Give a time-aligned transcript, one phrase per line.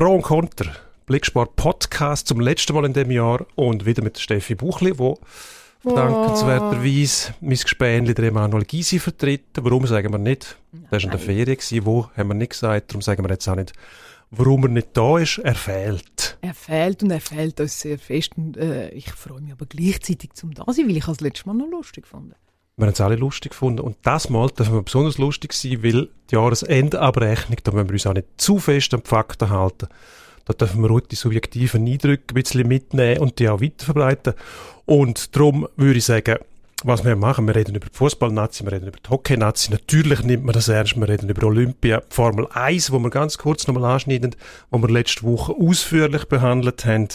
[0.00, 0.72] Pro und Contra.
[1.04, 5.18] Blicksport Podcast zum letzten Mal in dem Jahr und wieder mit Steffi Buchli, wo
[5.84, 5.94] oh.
[5.94, 9.58] dankenswerterweise mein Gespänli der Emanuel Gysi vertritt.
[9.60, 10.56] Warum sagen wir nicht?
[10.72, 11.54] Der war in der Ferien.
[11.54, 11.84] Gewesen.
[11.84, 12.90] Wo haben wir nicht gesagt.
[12.90, 13.74] Darum sagen wir jetzt auch nicht,
[14.30, 15.36] warum er nicht da ist.
[15.36, 16.38] Er fehlt.
[16.40, 18.38] Er fehlt und er fehlt uns sehr fest.
[18.38, 21.56] Und, äh, ich freue mich aber gleichzeitig zum da sein, weil ich das letzte Mal
[21.56, 22.34] noch lustig fand.
[22.80, 23.80] Wir haben es alle lustig gefunden.
[23.80, 28.06] Und das Mal dürfen wir besonders lustig sein, weil die Jahresendabrechnung, da müssen wir uns
[28.06, 29.88] auch nicht zu fest an die Fakten halten.
[30.46, 34.32] Da dürfen wir auch die subjektiven Eindrücke ein bisschen mitnehmen und die auch weiterverbreiten.
[34.86, 36.38] Und darum würde ich sagen,
[36.82, 39.70] was wir machen, wir reden über die Fußballnazi, wir reden über die Hockey-Nazi.
[39.70, 43.66] Natürlich nimmt man das ernst, wir reden über Olympia, Formel 1, wo wir ganz kurz
[43.66, 44.34] nochmal anschneiden,
[44.70, 47.08] wo wir letzte Woche ausführlich behandelt haben.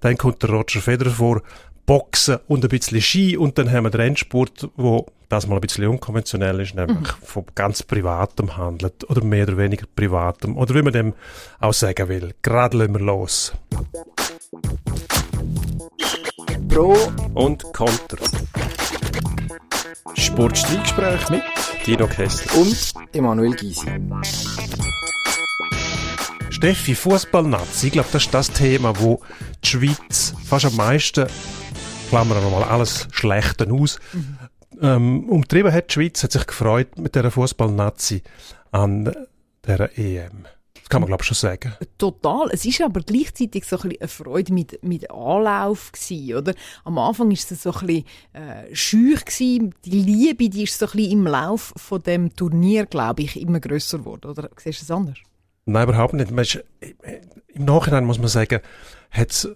[0.00, 1.42] Dann kommt der Roger Federer vor,
[1.86, 5.60] Boxen und ein bisschen Ski und dann haben wir den Rennsport, wo das mal ein
[5.60, 7.24] bisschen unkonventionell ist, nämlich mhm.
[7.24, 11.14] von ganz Privatem handelt oder mehr oder weniger Privatem oder wie man dem
[11.58, 12.34] auch sagen will.
[12.42, 13.52] Gerade lassen wir los.
[16.68, 16.96] Pro
[17.34, 18.24] und Contra.
[20.14, 21.42] Sportstreitgespräch mit
[21.86, 23.86] Dino Kessler und Emanuel Gysi.
[26.50, 29.20] Steffi, Fußballnazi, ich glaube, das ist das Thema, wo
[29.64, 31.26] die Schweiz fast am meisten
[32.12, 33.98] klammern wir mal alles Schlechte aus.
[34.12, 34.38] Mhm.
[34.82, 38.22] Ähm, umtrieben hat die Schweiz, hat sich gefreut mit der Fußball-Nazi
[38.70, 39.10] an
[39.66, 40.44] der EM.
[40.74, 41.72] Das kann man, glaube ich, schon sagen.
[41.96, 42.50] Total.
[42.52, 46.54] Es ist aber gleichzeitig so ein bisschen eine Freude mit, mit Anlauf gewesen, oder?
[46.84, 49.74] Am Anfang ist es so ein bisschen äh, schüch gewesen.
[49.86, 53.58] Die Liebe, die ist so ein bisschen im Lauf von dem Turnier, glaube ich, immer
[53.58, 54.50] grösser geworden, oder?
[54.58, 55.18] Siehst du es anders?
[55.64, 56.30] Nein, überhaupt nicht.
[56.30, 58.60] Im Nachhinein muss man sagen,
[59.10, 59.48] hat es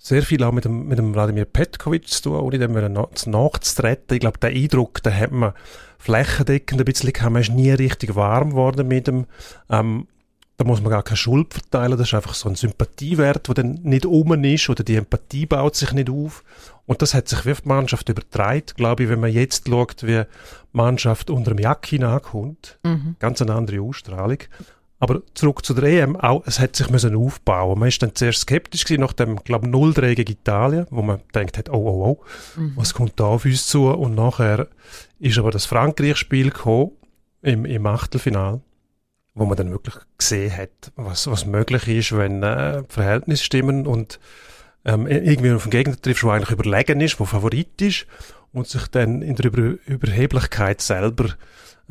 [0.00, 4.14] sehr viel auch mit dem, mit dem Wladimir Petkovic zu tun, ohne dem nachzutreten.
[4.14, 5.52] Ich glaube, der Eindruck, den hat man
[5.98, 7.32] flächendeckend ein bisschen gehabt.
[7.32, 9.26] Man ist nie richtig warm geworden mit dem.
[9.68, 10.08] Ähm,
[10.56, 11.96] da muss man gar keine Schuld verteilen.
[11.96, 15.76] Das ist einfach so ein Sympathiewert, der dann nicht oben ist oder die Empathie baut
[15.76, 16.44] sich nicht auf.
[16.86, 20.02] Und das hat sich wie auf die Mannschaft übertragen, glaube ich, wenn man jetzt schaut,
[20.02, 20.24] wie die
[20.72, 22.78] Mannschaft unter dem Jacki nachkommt.
[22.82, 23.16] Mhm.
[23.18, 24.38] Ganz eine andere Ausstrahlung.
[25.00, 27.78] Aber zurück zu der EM, auch, es hat sich müssen aufbauen.
[27.78, 31.20] Man ist dann zuerst skeptisch gewesen nach dem, glaube ich, 0 gegen Italien, wo man
[31.34, 32.72] denkt hat, oh, oh, oh, mhm.
[32.76, 33.88] was kommt da auf uns zu?
[33.88, 34.68] Und nachher
[35.18, 36.92] ist aber das Frankreich-Spiel gekommen,
[37.42, 38.60] im, im Achtelfinal,
[39.34, 44.20] wo man dann wirklich gesehen hat, was, was möglich ist, wenn äh, Verhältnisse stimmen und
[44.84, 48.06] ähm, irgendwie auf den Gegner trifft, der eigentlich überlegen ist, der Favorit ist
[48.52, 51.30] und sich dann in der Über Überheblichkeit selber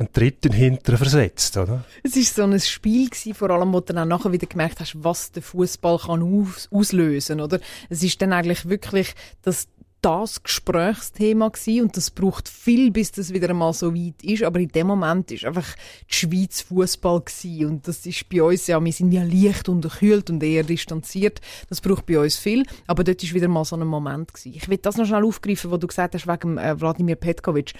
[0.00, 1.84] einen dritten Hinteren versetzt, oder?
[2.02, 4.96] Es war so ein Spiel gewesen, vor allem, wo du dann nachher wieder gemerkt hast,
[5.04, 7.60] was der Fußball kann aus auslösen, oder?
[7.88, 9.68] Es ist dann eigentlich wirklich das
[10.02, 14.42] das Gesprächsthema gewesen und das braucht viel, bis das wieder einmal so weit ist.
[14.42, 15.76] Aber in dem Moment ist einfach
[16.10, 17.22] die Schweiz Fußball
[17.66, 21.42] und das ist bei uns ja, wir sind ja leicht unterkühlt und eher distanziert.
[21.68, 22.64] Das braucht bei uns viel.
[22.86, 24.54] Aber dort ist wieder mal so ein Moment gewesen.
[24.56, 27.74] Ich will das noch schnell aufgreifen, wo du gesagt hast wegen äh, Wladimir Petkovic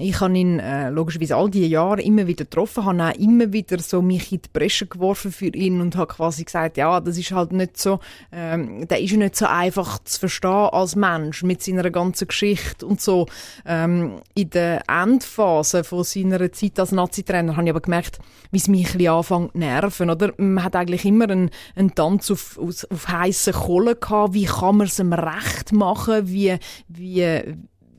[0.00, 3.78] ich habe ihn äh, logischerweise all diese Jahre immer wieder getroffen, habe auch immer wieder
[3.80, 7.32] so mich in die Bresche geworfen für ihn und habe quasi gesagt, ja, das ist
[7.32, 7.98] halt nicht so,
[8.30, 13.00] ähm, der ist nicht so einfach zu verstehen als Mensch mit seiner ganzen Geschichte und
[13.00, 13.26] so.
[13.66, 18.20] Ähm, in der Endphase von seiner Zeit als Nazi-Trainer habe ich aber gemerkt,
[18.52, 20.32] wie es mich ein bisschen anfängt zu nerven, oder?
[20.36, 24.76] Man hat eigentlich immer einen, einen Tanz auf, auf, auf heissen Kohlen gehabt, wie kann
[24.76, 26.56] man es ihm recht machen, wie,
[26.86, 27.42] wie,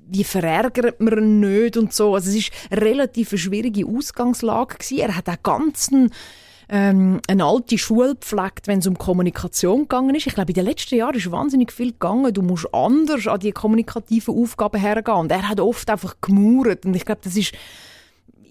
[0.10, 2.16] wie verärgert man ihn nicht und so.
[2.16, 5.00] Also es ist eine relativ schwierige Ausgangslage gewesen.
[5.00, 6.12] Er hat auch ganzen
[6.70, 10.28] ähm, eine alte Schule gepflegt, wenn es um Kommunikation gegangen ist.
[10.28, 12.34] Ich glaube, in den letzten Jahren ist wahnsinnig viel gegangen.
[12.34, 15.18] Du musst anders an die kommunikativen Aufgaben hergehen.
[15.18, 16.86] Und er hat oft einfach gemauert.
[16.86, 17.54] Und ich glaube, das ist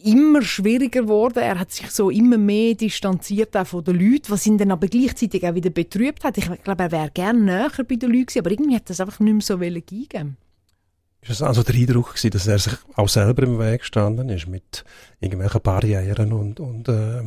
[0.02, 1.38] immer schwieriger geworden.
[1.38, 4.88] Er hat sich so immer mehr distanziert auch von den Leuten, was ihn dann aber
[4.88, 6.38] gleichzeitig auch wieder betrübt hat.
[6.38, 9.20] Ich glaube, er wäre gerne näher bei den Leuten gewesen, aber irgendwie hat das einfach
[9.20, 10.36] nicht mehr so gegeben.
[11.22, 14.46] Ist es also der Eindruck gewesen, dass er sich auch selber im Weg gestanden ist
[14.46, 14.84] mit
[15.20, 17.22] irgendwelchen Barrieren und, und äh,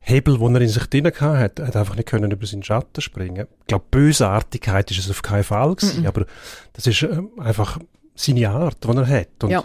[0.00, 1.62] Hebel, die er in sich drin hatte.
[1.62, 3.46] Er hat einfach nicht können über seinen Schatten springen.
[3.60, 6.08] Ich glaube, Bösartigkeit ist es auf keinen Fall gewesen, mm -mm.
[6.08, 6.26] aber
[6.72, 7.78] das ist äh, einfach
[8.14, 9.44] seine Art, die er hat.
[9.44, 9.64] Und ja.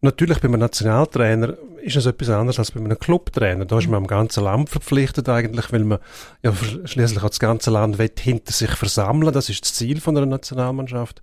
[0.00, 3.64] Natürlich, bei einem Nationaltrainer ist es etwas anderes als bei einem Clubtrainer.
[3.64, 5.98] Da ist man am ganzen Land verpflichtet eigentlich, weil man
[6.42, 6.52] ja
[6.84, 9.32] schließlich auch das ganze Land will hinter sich versammeln.
[9.32, 11.20] Das ist das Ziel von einer Nationalmannschaft.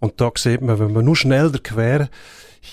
[0.00, 2.08] Und da sieht man, wenn man nur schnell der Quer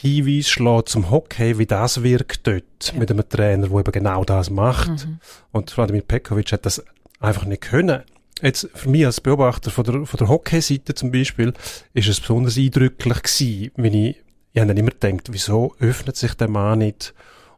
[0.01, 2.99] Hinweis schlägt zum Hockey, wie das wirkt dort ja.
[2.99, 5.05] mit einem Trainer, der eben genau das macht.
[5.05, 5.19] Mhm.
[5.51, 6.83] Und Vladimir Pekovic hat das
[7.19, 8.01] einfach nicht können.
[8.41, 11.53] Jetzt, für mich als Beobachter von der, von der Hockey-Seite zum Beispiel,
[11.93, 14.17] ist es besonders eindrücklich gewesen, wenn ich,
[14.51, 17.13] ich habe dann immer gedacht, wieso öffnet sich der Mann nicht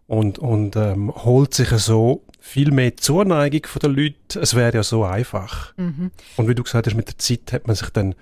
[0.07, 4.39] und, und ähm, holt sich so viel mehr Zuneigung von den Leuten.
[4.39, 5.73] Es wäre ja so einfach.
[5.77, 6.11] Mhm.
[6.35, 8.13] Und wie du gesagt hast, mit der Zeit hat man sich dann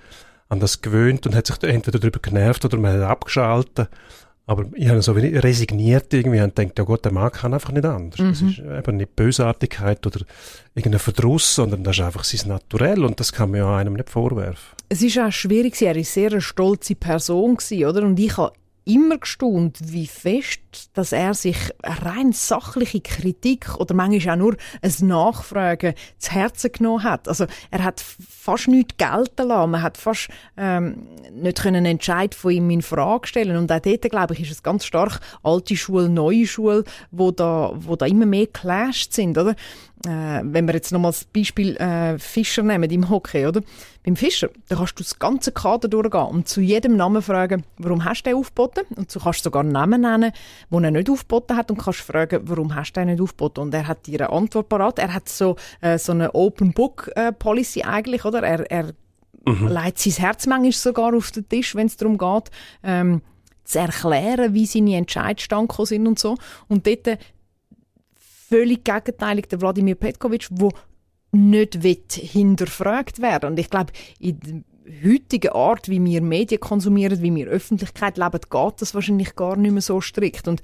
[0.48, 3.88] an das gewöhnt und hat sich entweder darüber genervt oder man hat abgeschaltet.
[4.46, 7.72] Aber ich habe so wenig resigniert irgendwie und denkt, ja Gott, der Mann kann einfach
[7.72, 8.20] nicht anders.
[8.20, 8.28] Mhm.
[8.28, 10.20] Das ist eben nicht Bösartigkeit oder
[10.74, 14.10] irgendein Verdruss, sondern das ist einfach sein Naturell und das kann man ja einem nicht
[14.10, 14.76] vorwerfen.
[14.90, 18.02] Es ist auch schwierig, er war eine sehr stolze Person, oder?
[18.02, 18.52] Und ich habe
[18.84, 20.60] immer gestaunt, wie fest,
[20.92, 27.02] dass er sich rein sachliche Kritik oder manchmal auch nur ein Nachfragen zu Herzen genommen
[27.02, 27.28] hat.
[27.28, 29.70] Also er hat fast nichts gelten lassen.
[29.70, 33.56] Man hat fast ähm, nicht können Entscheid von ihm in Frage stellen.
[33.56, 37.72] Und auch dort, glaube ich, ist es ganz stark alte Schule, neue Schule, wo da,
[37.74, 39.54] wo da immer mehr clashed sind, oder?
[40.06, 43.60] Äh, wenn wir jetzt nochmal das Beispiel äh, Fischer nehmen im Hockey, oder?
[44.04, 48.04] Beim Fischer, da kannst du das ganze Kader durchgehen und zu jedem Namen fragen, warum
[48.04, 48.84] hast du den aufgeboten?
[48.96, 50.32] Und du kannst sogar Namen nennen,
[50.70, 53.62] die er nicht aufgeboten hat und kannst fragen, warum hast du den nicht aufgeboten?
[53.62, 54.98] Und er hat dir eine Antwort parat.
[54.98, 58.42] Er hat so, äh, so eine Open Book äh, Policy eigentlich, oder?
[58.42, 58.92] Er, er
[59.46, 59.68] mhm.
[59.68, 62.50] legt sein Herz manchmal sogar auf den Tisch, wenn es darum geht,
[62.82, 63.22] ähm,
[63.64, 66.36] zu erklären, wie seine Entscheidungen sind und so.
[66.68, 67.18] Und dort
[68.48, 70.70] völlig gegenteilig der Wladimir Petkovic, wo
[71.32, 73.50] nicht hinterfragt werden.
[73.50, 78.40] Und ich glaube, in der heutigen Art, wie wir Medien konsumieren, wie wir Öffentlichkeit leben,
[78.50, 80.46] geht das wahrscheinlich gar nicht mehr so strikt.
[80.46, 80.62] Und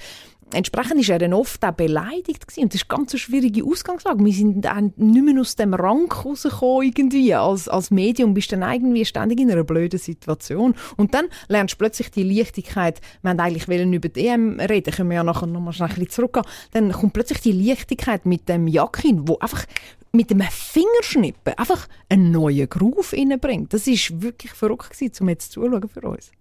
[0.55, 2.65] entsprechend ist er dann oft auch beleidigt gewesen.
[2.65, 4.25] Und das ist eine ganz schwierige Ausgangslage.
[4.25, 8.63] Wir sind dann nicht mehr aus dem Rang rausgekommen irgendwie als, als Medium, bist dann
[8.63, 10.75] irgendwie ständig in einer blöden Situation.
[10.97, 15.11] Und dann lernst du plötzlich die Leichtigkeit, wir haben eigentlich über die EM reden, können
[15.11, 18.67] wir ja nachher nochmal schnell ein bisschen zurückgehen, dann kommt plötzlich die Leichtigkeit mit dem
[18.67, 19.65] Jakin, wo einfach
[20.13, 23.73] mit dem Fingerschnippen einfach einen neuen Groove reinbringt.
[23.73, 26.33] Das ist wirklich verrückt gewesen, um jetzt zuzuschauen für uns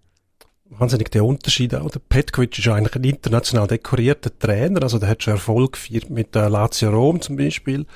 [0.70, 1.90] wahnsinnig der Unterschied auch.
[1.90, 5.78] Der Petkovic ist eigentlich ein international dekorierter Trainer, also der hat schon Erfolg
[6.08, 7.86] mit der Lazio Rom zum Beispiel.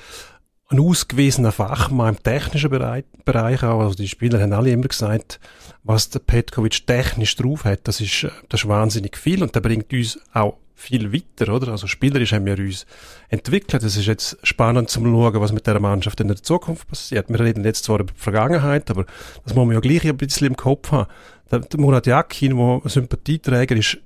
[0.67, 3.81] Ein ausgewiesener Fachmann im technischen Bereich, Bereich auch.
[3.81, 5.39] Also die Spieler haben alle immer gesagt,
[5.83, 9.93] was der Petkovic technisch drauf hat, das ist, das ist wahnsinnig viel und der bringt
[9.93, 11.69] uns auch viel weiter, oder?
[11.69, 12.85] Also spielerisch haben wir uns
[13.29, 13.81] entwickelt.
[13.81, 17.29] Es ist jetzt spannend zum schauen, was mit der Mannschaft in der Zukunft passiert.
[17.29, 19.05] Wir reden jetzt zwar über die Vergangenheit, aber
[19.43, 21.09] das muss man ja gleich ein bisschen im Kopf haben.
[21.51, 23.97] Der, der Murat Yakin, der Sympathieträger ist,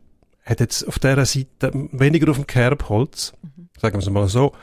[0.46, 3.70] hat jetzt auf dieser Seite weniger auf dem Kerbholz, mhm.
[3.80, 4.54] sagen wir es mal so,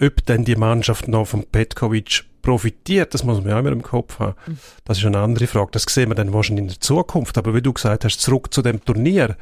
[0.00, 4.18] ob denn die Mannschaft noch vom Petkovic profitiert, das muss man ja immer im Kopf
[4.18, 4.34] haben.
[4.46, 4.58] Mhm.
[4.84, 5.70] Das ist eine andere Frage.
[5.72, 7.38] Das sehen wir dann wahrscheinlich in der Zukunft.
[7.38, 9.36] Aber wie du gesagt hast, zurück zu dem Turnier,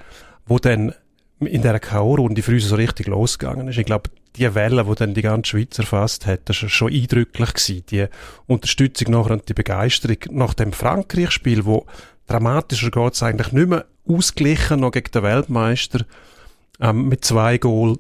[0.46, 0.94] wo dann
[1.46, 3.78] in der K.O.-Runde für uns so richtig losgegangen ist.
[3.78, 7.54] Ich glaube, die Welle, die dann die ganze Schweiz erfasst hat, das war schon eindrücklich
[7.54, 7.84] gewesen.
[7.90, 8.06] Die
[8.46, 11.86] Unterstützung nachher und die Begeisterung nach dem Frankreich-Spiel, wo
[12.26, 16.04] dramatischer geht es eigentlich nicht mehr ausgeglichen noch gegen den Weltmeister
[16.80, 17.98] ähm, mit zwei Goal,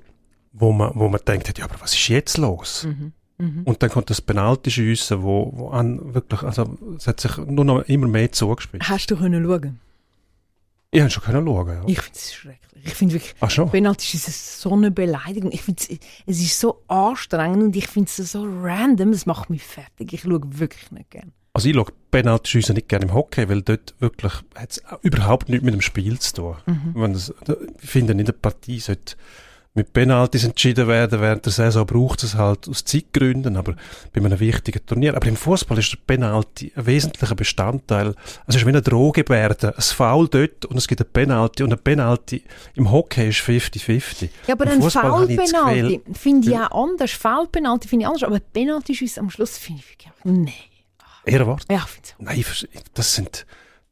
[0.52, 2.84] wo man, wo man denkt, ja, aber was ist jetzt los?
[2.84, 3.12] Mhm.
[3.38, 3.62] Mhm.
[3.64, 7.64] Und dann kommt das Penalty schiessen, wo, wo an wirklich, also es hat sich nur
[7.64, 8.88] noch immer mehr zugespielt.
[8.88, 9.80] Hast du können schauen?
[10.90, 11.82] Ich habe schon können schauen, ja.
[11.86, 12.71] Ich finde es schrecklich.
[12.84, 13.70] Ich finde wirklich, Ach schon?
[13.70, 15.52] Penalty ist so eine Beleidigung.
[15.52, 15.82] Ich finde
[16.26, 19.10] es ist so anstrengend und ich finde es so random.
[19.10, 20.12] Es macht mich fertig.
[20.12, 21.32] Ich schaue wirklich nicht gerne.
[21.54, 25.74] Also ich schaue Penalty-Schüsse nicht gerne im Hockey, weil dort wirklich hat's überhaupt nichts mit
[25.74, 26.56] dem Spiel zu tun.
[26.66, 27.12] Mhm.
[27.12, 27.32] Das,
[27.80, 29.16] ich finde, in der Partie sollte
[29.74, 31.20] mit Penalties entschieden werden.
[31.20, 33.74] Während der Saison braucht es halt aus Zeitgründen, aber
[34.12, 35.16] bei einem wichtigen Turnier.
[35.16, 38.14] Aber im Fußball ist der Penalty ein wesentlicher Bestandteil.
[38.46, 39.74] Es ist wie eine Drohgebärde.
[39.74, 41.62] Ein Foul dort und es gibt ein Penalty.
[41.62, 42.42] Und ein Penalty
[42.74, 44.28] im Hockey ist 50-50.
[44.46, 47.12] Ja, aber ein Foul-Penalty finde ich auch anders.
[47.12, 50.52] Foul-Penalty finde ich anders, aber Penalty ist am Schluss finde ich nee.
[51.24, 51.64] Ehrenwort?
[51.70, 52.68] Ja, ich finde es.
[52.72, 53.46] Nein, das sind,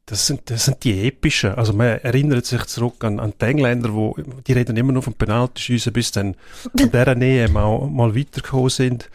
[0.05, 1.55] das sind, das sind die epischen.
[1.55, 4.15] Also man erinnert sich zurück an, an die Engländer, wo,
[4.45, 6.35] die reden immer nur vom Penaltyschiessen, bis dann
[6.77, 9.09] in dieser Nähe mal, mal weitergekommen sind.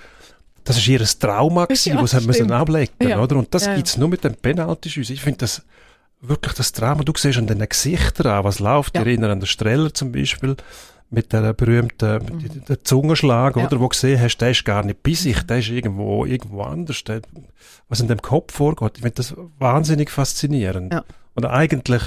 [0.64, 3.20] Das ist ihr Trauma gewesen, ja, was haben müssen ablegen, ja.
[3.20, 3.36] oder?
[3.36, 5.14] Und das ja, gibt's nur mit dem Penaltyschiessen.
[5.14, 5.62] Ich finde das
[6.20, 7.04] wirklich das Trauma.
[7.04, 8.96] Du siehst an den Gesichtern an, was läuft.
[8.96, 9.02] Ja.
[9.02, 10.56] Ich erinnere an den Streller zum Beispiel
[11.10, 12.64] mit der berühmten mhm.
[12.68, 13.66] der Zungenschlag, ja.
[13.66, 16.62] oder, wo du gesehen hast, der ist gar nicht bei sich, der ist irgendwo, irgendwo
[16.62, 17.04] anders.
[17.04, 17.22] Der,
[17.88, 20.92] was in dem Kopf vorgeht, ich finde das wahnsinnig faszinierend.
[20.92, 21.04] Ja.
[21.34, 22.02] Und eigentlich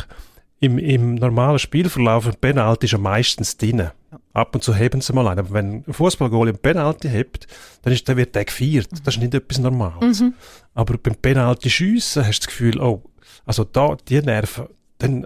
[0.60, 3.90] im, im normalen Spielverlauf ein Penalty ist ja meistens drin.
[4.34, 5.40] Ab und zu heben sie mal ein.
[5.40, 7.48] Aber wenn ein Fußballgoal ein Penalty hebt,
[7.84, 8.92] dann, ist, dann wird der gefeiert.
[8.92, 8.98] Mhm.
[9.06, 10.20] Das ist nicht etwas Normales.
[10.20, 10.34] Mhm.
[10.74, 13.04] Aber beim Penalty schiessen hast du das Gefühl, oh,
[13.46, 14.66] also da, die Nerven,
[14.98, 15.26] dann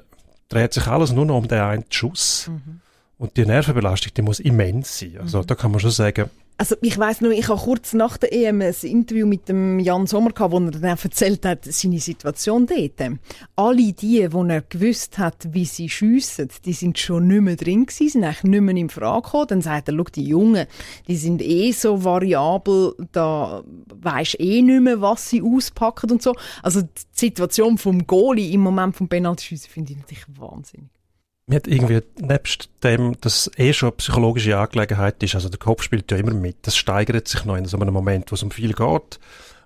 [0.49, 2.49] dreht sich alles nur noch um den einen Schuss.
[2.49, 2.81] Mhm.
[3.17, 5.17] Und die Nervenbelastung, die muss immens sein.
[5.19, 5.47] Also mhm.
[5.47, 8.61] da kann man schon sagen, Also ich weiß noch, ich habe kurz nach der EM
[8.61, 13.17] ein Interview mit dem Jan Sommer gehabt, wo er dann erzählt hat, seine Situation dort.
[13.55, 17.87] Alle die, die er gewusst hat, wie sie schiessen, die sind schon nicht mehr drin
[17.87, 19.47] gewesen, sind eigentlich nicht mehr in Frage gekommen.
[19.47, 20.67] Dann sagt er, schau, die Jungen,
[21.07, 26.35] die sind eh so variabel, da weisst eh nicht mehr, was sie auspacken und so.
[26.61, 31.02] Also die Situation vom Goalie im Moment vom Penaltyschiessen finde ich natürlich wahnsinnig
[31.45, 35.83] mir hat irgendwie, nebst dem, dass eh schon eine psychologische Angelegenheit ist, also der Kopf
[35.83, 38.51] spielt ja immer mit, das steigert sich noch in so einem Moment, wo es um
[38.51, 39.19] viel geht,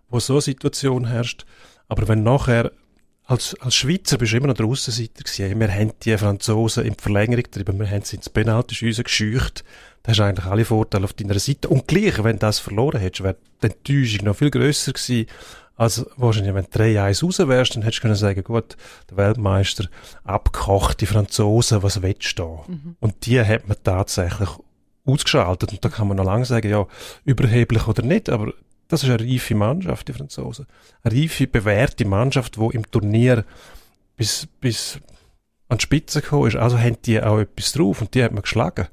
[0.10, 1.46] wo so eine Situation herrscht.
[1.88, 2.72] Aber wenn nachher,
[3.25, 5.60] als, als Schweizer bist du immer noch der Aussenseiter gewesen.
[5.60, 9.65] Wir haben die Franzosen in die Verlängerung getrieben, wir haben sie ins Penalty gescheucht.
[10.03, 11.67] Da hast du eigentlich alle Vorteile auf deiner Seite.
[11.67, 15.27] Und gleich, wenn du das verloren hättest, wäre die Enttäuschung noch viel grösser gewesen,
[15.77, 18.75] also wahrscheinlich, wenn du 3-1 raus wärst, dann hättest du können sagen, gut,
[19.10, 19.88] der Weltmeister,
[20.24, 22.72] abgekocht, die Franzosen, was willst du da?
[22.72, 22.96] Mhm.
[23.00, 24.50] Und die hat man tatsächlich
[25.05, 25.72] ausgeschaltet.
[25.72, 26.88] Und da kann man noch lange sagen, ja,
[27.25, 28.53] überheblich oder nicht, aber
[28.88, 30.65] das ist eine reife Mannschaft, die Franzosen.
[31.03, 33.46] Eine reife, bewährte Mannschaft, die im Turnier
[34.15, 35.00] bis, bis
[35.69, 36.55] an die Spitze gekommen ist.
[36.55, 38.88] Also haben die auch etwas drauf und die hat man geschlagen.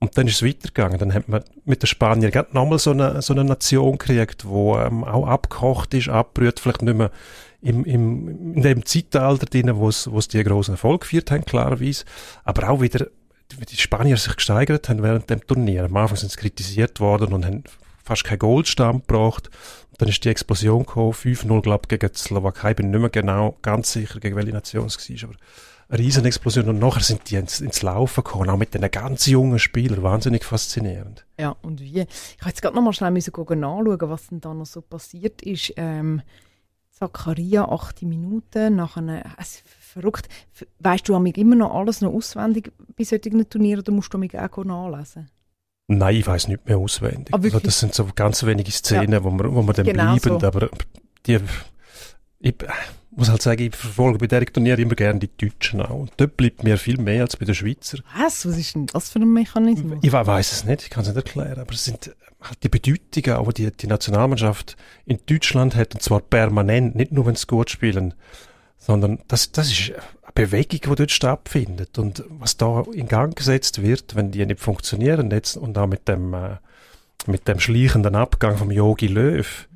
[0.00, 0.98] Und dann ist es weitergegangen.
[0.98, 4.78] Dann hat man mit den Spaniern gerade nochmal so eine, so eine Nation gekriegt, wo
[4.78, 7.10] ähm, auch abgekocht ist, abbrüht, vielleicht nicht mehr
[7.60, 12.04] im, im, in dem Zeitalter drin, wo es, die großen Erfolg gefeiert haben, klarerweise.
[12.44, 13.08] Aber auch wieder,
[13.58, 15.84] wie die Spanier sich gesteigert haben während dem Turnier.
[15.84, 17.64] Am Anfang sind sie kritisiert worden und haben
[18.04, 19.50] fast keinen Goldstand gebracht.
[19.90, 22.70] Und dann ist die Explosion gekommen, 5-0, glaube gegen die Slowakei.
[22.70, 25.30] Ich bin nicht mehr genau ganz sicher, gegen welche Nation es war.
[25.90, 30.02] Riesenexplosion und nachher sind die ins, ins Laufen gekommen, auch mit den ganz jungen Spielern,
[30.02, 31.24] wahnsinnig faszinierend.
[31.38, 32.00] Ja, und wie?
[32.00, 35.40] Ich habe jetzt gerade noch mal schnell müssen nachschauen, was denn da noch so passiert
[35.42, 35.72] ist.
[35.76, 36.20] Ähm,
[36.90, 40.28] Zakaria, acht Minuten, nach einer, also verrückt.
[40.80, 44.64] Weißt du immer noch alles noch auswendig bei solchen Turnieren oder musst du mich auch
[44.64, 45.30] nachlesen?
[45.86, 47.32] Nein, ich weiß nicht mehr auswendig.
[47.32, 49.24] Ah, also das sind so ganz wenige Szenen, ja.
[49.24, 50.46] wo wir, wo dann genau bleiben, so.
[50.46, 50.68] aber
[51.24, 51.38] die,
[52.40, 52.54] ich,
[53.18, 56.00] muss halt sagen, ich verfolge bei dieser Turnier immer gerne die Deutschen auch.
[56.00, 57.98] Und dort bleibt mir viel mehr als bei den Schweizer.
[58.16, 58.46] Was?
[58.46, 59.98] Was ist denn das für ein Mechanismus?
[60.02, 63.36] Ich weiß es nicht, ich kann es nicht erklären, aber es sind halt die Bedeutungen,
[63.36, 67.70] auch die die Nationalmannschaft in Deutschland hat, und zwar permanent, nicht nur wenn sie gut
[67.70, 68.14] spielen,
[68.78, 71.98] sondern das, das ist eine Bewegung, die dort stattfindet.
[71.98, 76.06] Und was da in Gang gesetzt wird, wenn die nicht funktionieren jetzt, und auch mit
[76.06, 76.58] dem, äh,
[77.26, 79.67] mit dem schleichenden Abgang vom Yogi Löw,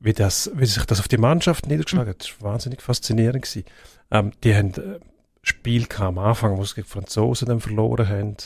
[0.00, 2.20] wie, das, wie sich das auf die Mannschaft niedergeschlagen hat.
[2.20, 3.42] Das war wahnsinnig faszinierend.
[3.42, 3.64] Gewesen.
[4.10, 4.98] Ähm, die haben äh,
[5.42, 8.36] Spiel am Anfang, wo sie gegen die Franzosen dann verloren haben.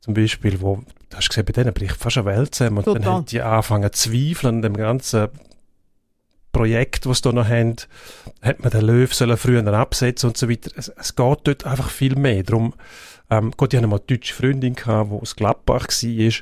[0.00, 2.78] Zum Beispiel, wo, du hast gesehen, bei denen bricht fast eine Welt zusammen.
[2.78, 3.02] Und Total.
[3.02, 5.28] dann haben die angefangen zu zweifeln an dem ganzen
[6.52, 7.76] Projekt, das sie da noch haben.
[8.42, 10.70] Hat man den Löw sollen früher absetzen und so weiter.
[10.76, 12.42] Es, es geht dort einfach viel mehr.
[12.42, 12.74] Darum,
[13.30, 16.32] ähm, Gott, ich hatte mal eine deutsche Freundin, gehabt, die aus Gladbach war.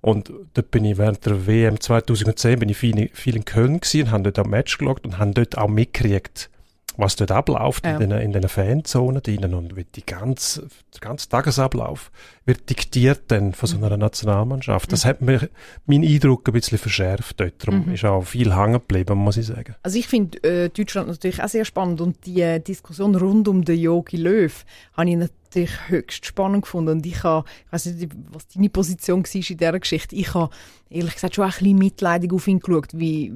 [0.00, 4.02] Und dort bin ich während der WM 2010 bin ich viel, viel in Köln gewesen,
[4.02, 6.50] und habe dort ein Match geschaut und habe dort auch mitgekriegt,
[6.96, 7.98] was dort abläuft ja.
[7.98, 12.10] in, den, in den Fanzonen drinnen und wie die ganze, der ganze Tagesablauf
[12.46, 14.92] wird diktiert dann von so einer Nationalmannschaft.
[14.92, 15.08] Das mhm.
[15.08, 15.50] hat mir
[15.84, 17.54] meinen Eindruck ein bisschen verschärft dort.
[17.58, 17.94] Darum mhm.
[17.94, 19.74] ist auch viel hängen geblieben, muss ich sagen.
[19.82, 23.64] Also ich finde äh, Deutschland natürlich auch sehr spannend und die äh, Diskussion rund um
[23.64, 24.64] den Jogi Löw
[24.96, 26.90] habe ich natürlich höchst spannend gefunden.
[26.90, 30.14] Und ich habe, ich weiß nicht, was deine Position war in dieser Geschichte.
[30.14, 30.50] Ich habe
[30.88, 33.32] ehrlich gesagt schon ein bisschen mitleidig auf ihn geschaut, wie,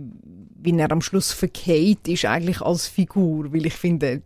[0.63, 3.53] wie er am Schluss verkehrt ist eigentlich als Figur.
[3.53, 4.23] Weil ich finde,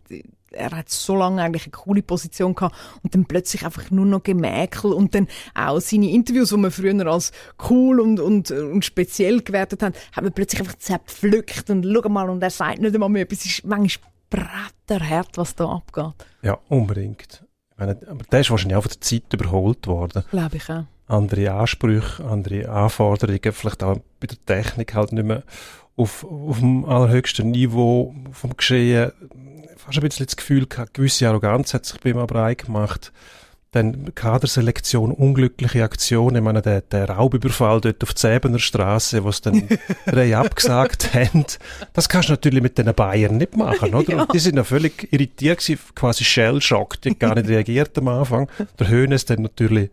[0.55, 4.23] er hat so lange eigentlich eine coole Position gehabt und dann plötzlich einfach nur noch
[4.23, 7.31] Gemäkel und dann auch seine Interviews, die man früher als
[7.69, 12.29] cool und, und, und speziell gewertet hat, hat man plötzlich einfach zerpflückt und schau mal
[12.29, 16.27] und er sagt nicht einmal mehr, es ist manchmal bretterhart, was da abgeht.
[16.41, 17.43] Ja, unbedingt.
[17.77, 20.23] Meine, aber der ist wahrscheinlich auch von der Zeit überholt worden.
[20.31, 20.85] Glaube ich auch.
[21.07, 25.43] Andere Ansprüche, andere Anforderungen, vielleicht auch bei der Technik halt nicht mehr
[25.95, 29.11] auf, auf dem allerhöchsten Niveau vom Geschehen.
[29.85, 33.11] Fast ein bisschen das Gefühl gehabt, gewisse Arroganz hat sich bei ihm aber eingemacht.
[33.69, 36.37] Dann Kaderselektion, unglückliche Aktionen.
[36.37, 39.67] Ich meine, der, der Raubüberfall dort auf die Säbener Straße, wo es dann
[40.05, 41.45] drei abgesagt haben.
[41.93, 44.05] Das kannst du natürlich mit den Bayern nicht machen, oder?
[44.15, 44.25] Ja.
[44.27, 47.01] Die sind ja völlig irritiert gewesen, quasi Shell-Shock.
[47.01, 48.49] Die haben gar nicht reagiert am Anfang.
[48.79, 49.89] Der Höhnes dann natürlich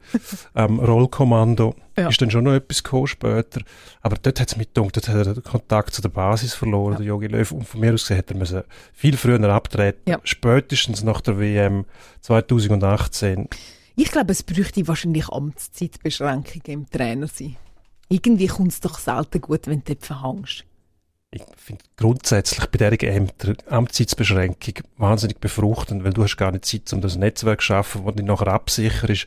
[0.55, 1.75] ähm, Rollkommando.
[1.97, 2.09] Ja.
[2.09, 3.61] Ist dann schon noch etwas gekommen später.
[4.01, 6.93] Aber dort hat es mich gedacht, dort hat er den Kontakt zu der Basis verloren,
[6.93, 6.99] ja.
[6.99, 7.53] der Jogi Löw.
[7.53, 10.03] Und von mir aus gesehen hätte er müssen viel früher abtreten.
[10.09, 10.21] Ja.
[10.25, 11.85] Spätestens nach der WM
[12.21, 13.49] 2018.
[13.97, 17.57] Ich glaube, es bräuchte wahrscheinlich Amtszeitbeschränkungen im Trainer sein.
[18.09, 20.65] Irgendwie kommt es doch selten gut, wenn du dort verhängst.
[21.35, 26.93] Ich finde grundsätzlich bei dieser Ämter Amtszeitbeschränkung wahnsinnig befruchtend, weil du hast gar nicht Zeit,
[26.93, 29.27] um das Netzwerk zu schaffen, das dich nachher absicherst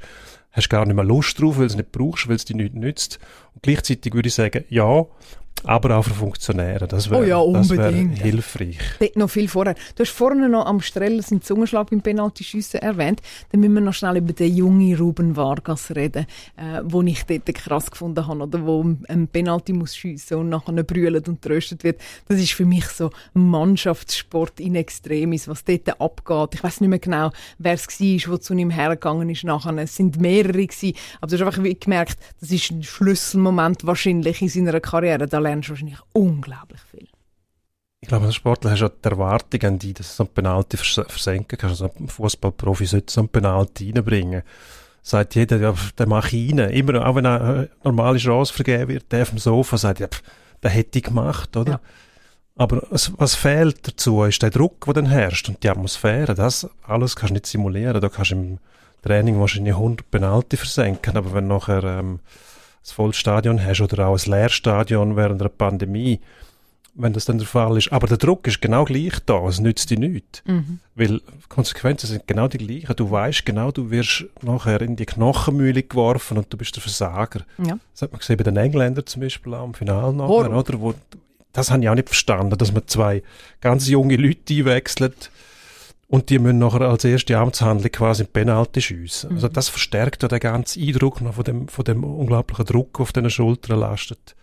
[0.56, 2.76] hast gar nicht mehr Lust drauf, weil du es nicht brauchst, weil es dir nichts
[2.76, 3.20] nützt.
[3.54, 5.06] Und gleichzeitig würde ich sagen, ja,
[5.66, 6.88] aber auch für Funktionäre.
[6.88, 8.78] Das wäre oh ja, wär hilfreich.
[9.00, 9.76] Dort noch viel vorher.
[9.96, 13.22] Du hast vorhin noch am Streller seinen Zungenschlag beim Penaltyschiessen erwähnt.
[13.52, 16.26] Dann müssen wir noch schnell über den jungen Ruben Vargas reden,
[16.58, 20.84] äh, wo ich dort krass gefunden habe, oder wo ein Penalty muss schiessen und nachher
[20.84, 22.00] brüllt und tröstet wird.
[22.28, 26.56] Das ist für mich so Mannschaftssport in Extremis, was dort abgeht.
[26.56, 29.78] Ich weiß nicht mehr genau, wer es war, der zu ihm hergegangen ist nachher.
[29.78, 34.50] Es sind mehrere gewesen, aber du hast einfach gemerkt, das ist ein Schlüsselmoment wahrscheinlich in
[34.50, 35.28] seiner Karriere.
[35.28, 37.08] Da lernst wahrscheinlich unglaublich viel.
[38.02, 40.78] Ich glaube, als Sportler hast du die Erwartung an dich, dass du so ein Penalty
[40.78, 41.82] versenken kannst.
[41.82, 44.44] Also ein Fußballprofi sollte so ein Penalty reinbringen.
[45.02, 46.60] Sagt jeder, ja, der mache ich rein.
[46.70, 50.08] Immer, auch wenn eine normale Chance vergeben wird, der auf dem Sofa sagt, ja,
[50.62, 51.74] der hätte ich gemacht, oder?
[51.74, 51.80] Ja.
[52.58, 56.36] Aber was, was fehlt dazu, ist der Druck, der dann herrscht und die Atmosphäre.
[56.36, 58.00] Das alles kannst du nicht simulieren.
[58.00, 58.60] Da kannst du im
[59.02, 62.20] Training wahrscheinlich 100 Penalty versenken, aber wenn nachher ähm,
[62.86, 66.20] ein volles Stadion hast oder auch ein Leerstadion während einer Pandemie,
[66.94, 67.92] wenn das dann der Fall ist.
[67.92, 70.44] Aber der Druck ist genau gleich da, es nützt dir nichts.
[70.46, 70.80] Mhm.
[70.94, 72.96] Weil die Konsequenzen sind genau die gleichen.
[72.96, 77.42] Du weißt genau, du wirst nachher in die Knochenmühle geworfen und du bist der Versager.
[77.58, 77.80] Ja.
[77.94, 80.80] Das hat man gesehen bei den Engländern zum Beispiel auch im Finale nachher, oder?
[80.80, 80.94] Wo,
[81.51, 83.24] das habe ich auch nicht verstanden, dass man zwei
[83.62, 85.32] ganz junge Leute einwechselt
[86.08, 89.30] und die müssen nachher als erste Amtshandlung quasi ein Penalty schiessen.
[89.30, 89.36] Also mhm.
[89.36, 93.12] Also das verstärkt ja den ganzen Eindruck noch von dem, von dem unglaublichen Druck, auf
[93.12, 94.36] den Schultern lastet.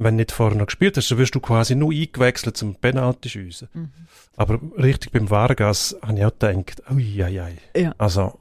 [0.00, 3.28] Wenn du nicht vorher noch gespielt hast, dann wirst du quasi nur eingewechselt zum Penalty
[3.28, 3.68] schiessen.
[3.74, 3.90] Mhm.
[4.36, 7.82] Aber richtig beim Vargas habe ich auch gedacht, ui, ui, ui.
[7.82, 7.92] Ja.
[7.98, 8.38] Also,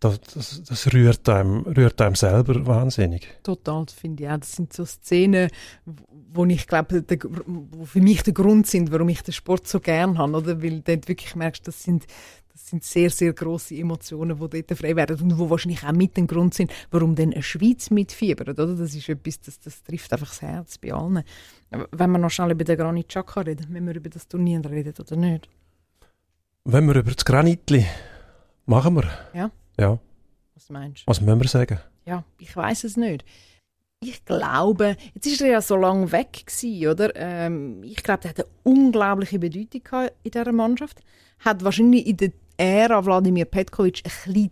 [0.00, 3.26] das, das, das, rührt, einem, rührt einem selber wahnsinnig.
[3.42, 4.36] Total, finde ich auch.
[4.36, 5.50] Das sind so Szenen,
[6.32, 7.04] wo ich glaube,
[7.46, 10.62] wo für mich der Grund sind, warum ich den Sport so gern habe, oder?
[10.62, 12.06] Weil du dort wirklich merkst, das sind,
[12.52, 16.16] das sind sehr, sehr große Emotionen, die dort frei werden und wo wahrscheinlich auch mit
[16.16, 18.74] dem Grund sind, warum dann eine Schweiz mitfiebert, oder?
[18.74, 21.22] Das ist etwas, das, das trifft einfach das Herz bei allen.
[21.70, 24.94] Wenn wir noch schnell über den Granit Xhaka reden, wenn wir über das Turnier reden,
[24.98, 25.48] oder nicht?
[26.64, 27.86] Wenn wir über das Granitli
[28.66, 29.08] machen wir.
[29.32, 29.50] Ja?
[29.78, 29.98] Ja.
[30.54, 31.06] Was meinst du?
[31.06, 31.78] Was müssen wir sagen?
[32.04, 33.24] Ja, ich weiß es nicht
[34.00, 37.14] ich glaube, jetzt ist er ja so lange weg gewesen, oder?
[37.16, 41.02] Ähm, ich glaube, er hat eine unglaubliche Bedeutung in dieser Mannschaft.
[41.40, 44.50] Hat wahrscheinlich in der Ära Wladimir Petkovic ein bisschen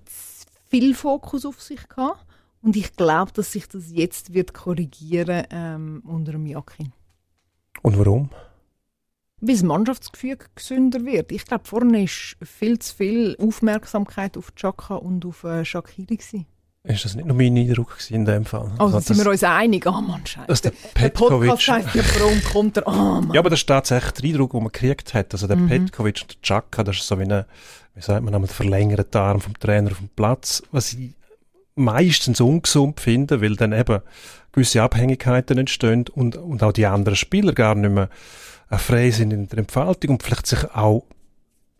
[0.66, 2.24] viel Fokus auf sich gehabt.
[2.62, 6.92] Und ich glaube, dass sich das jetzt wird korrigieren ähm, unter dem Jakin.
[7.82, 8.30] Und warum?
[9.40, 11.30] Weil das Mannschaftsgefühl gesünder wird.
[11.30, 16.46] Ich glaube, vorne ist viel zu viel Aufmerksamkeit auf Chaka und auf äh, Shakiri gewesen.
[16.86, 18.70] Ist das nicht nur mein Eindruck in dem Fall?
[18.78, 19.86] Also, also sind wir uns einig?
[19.86, 20.46] Oh Mann, Scheiße.
[20.46, 21.48] Dass der Petkovic...
[21.48, 22.86] Der Podcast heisst ja, warum kommt er?
[22.86, 23.32] Oh Mann.
[23.32, 25.32] Ja, aber das ist tatsächlich der Eindruck, den man gekriegt hat.
[25.32, 25.68] Also der mhm.
[25.68, 27.44] Petkovic und der Chaka, das ist so wie ein,
[27.94, 31.14] wie sagt man, ein verlängerter Arm vom Trainer auf dem Platz, was ich
[31.74, 34.00] meistens ungesund finde, weil dann eben
[34.52, 38.08] gewisse Abhängigkeiten entstehen und, und auch die anderen Spieler gar nicht mehr
[38.70, 41.04] äh, frei sind in der Entfaltung und vielleicht sich auch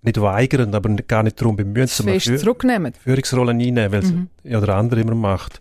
[0.07, 2.95] nicht weigern, aber gar nicht darum bemühen, man Führ zurücknehmen.
[2.95, 4.29] Führungsrollen einnehmen, weil mhm.
[4.45, 5.61] ja der andere immer macht.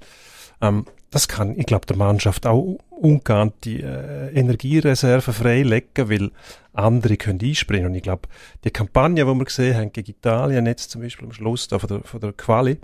[0.62, 6.32] Ähm, das kann, ich glaube, der Mannschaft auch ungeahnte äh, Energiereserven freilegen, weil
[6.74, 7.88] andere können einspringen.
[7.88, 8.28] Und ich glaube,
[8.64, 11.88] die Kampagne, die wir gesehen haben gegen Italien, jetzt zum Beispiel am Schluss da von
[11.88, 12.80] der, von der Quali,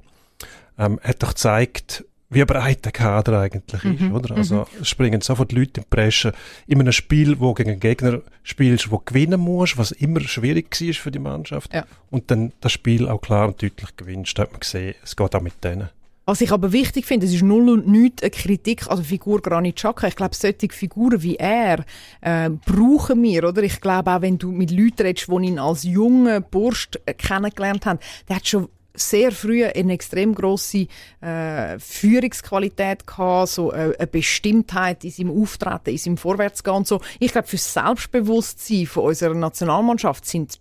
[0.77, 3.93] ähm, hat doch gezeigt, wie breit der Kader eigentlich mhm.
[3.93, 4.35] ist, oder?
[4.37, 4.85] Also mhm.
[4.85, 6.33] springen sofort Leute in die Bresche.
[6.65, 10.93] In einem Spiel, wo gegen einen Gegner spielst, wo gewinnen musst, was immer schwierig war
[10.93, 11.73] für die Mannschaft.
[11.73, 11.85] Ja.
[12.09, 15.35] Und dann das Spiel auch klar und deutlich gewinnst, da hat man gesehen, es geht
[15.35, 15.89] auch mit denen.
[16.25, 19.41] Was ich aber wichtig finde, es ist null und nichts eine Kritik an der Figur
[19.41, 20.07] Granit Xhaka.
[20.07, 21.83] Ich glaube, solche Figuren wie er
[22.21, 23.63] äh, brauchen wir, oder?
[23.63, 27.99] Ich glaube auch, wenn du mit Leuten redest, die ihn als jungen Burst kennengelernt haben,
[28.29, 30.87] der hat schon sehr früh eine extrem große
[31.21, 37.01] äh, Führungsqualität gehabt, so äh, eine Bestimmtheit in seinem Auftreten, in seinem Vorwärtsgehen und so.
[37.19, 40.59] Ich glaube, für das Selbstbewusstsein von unserer Nationalmannschaft sind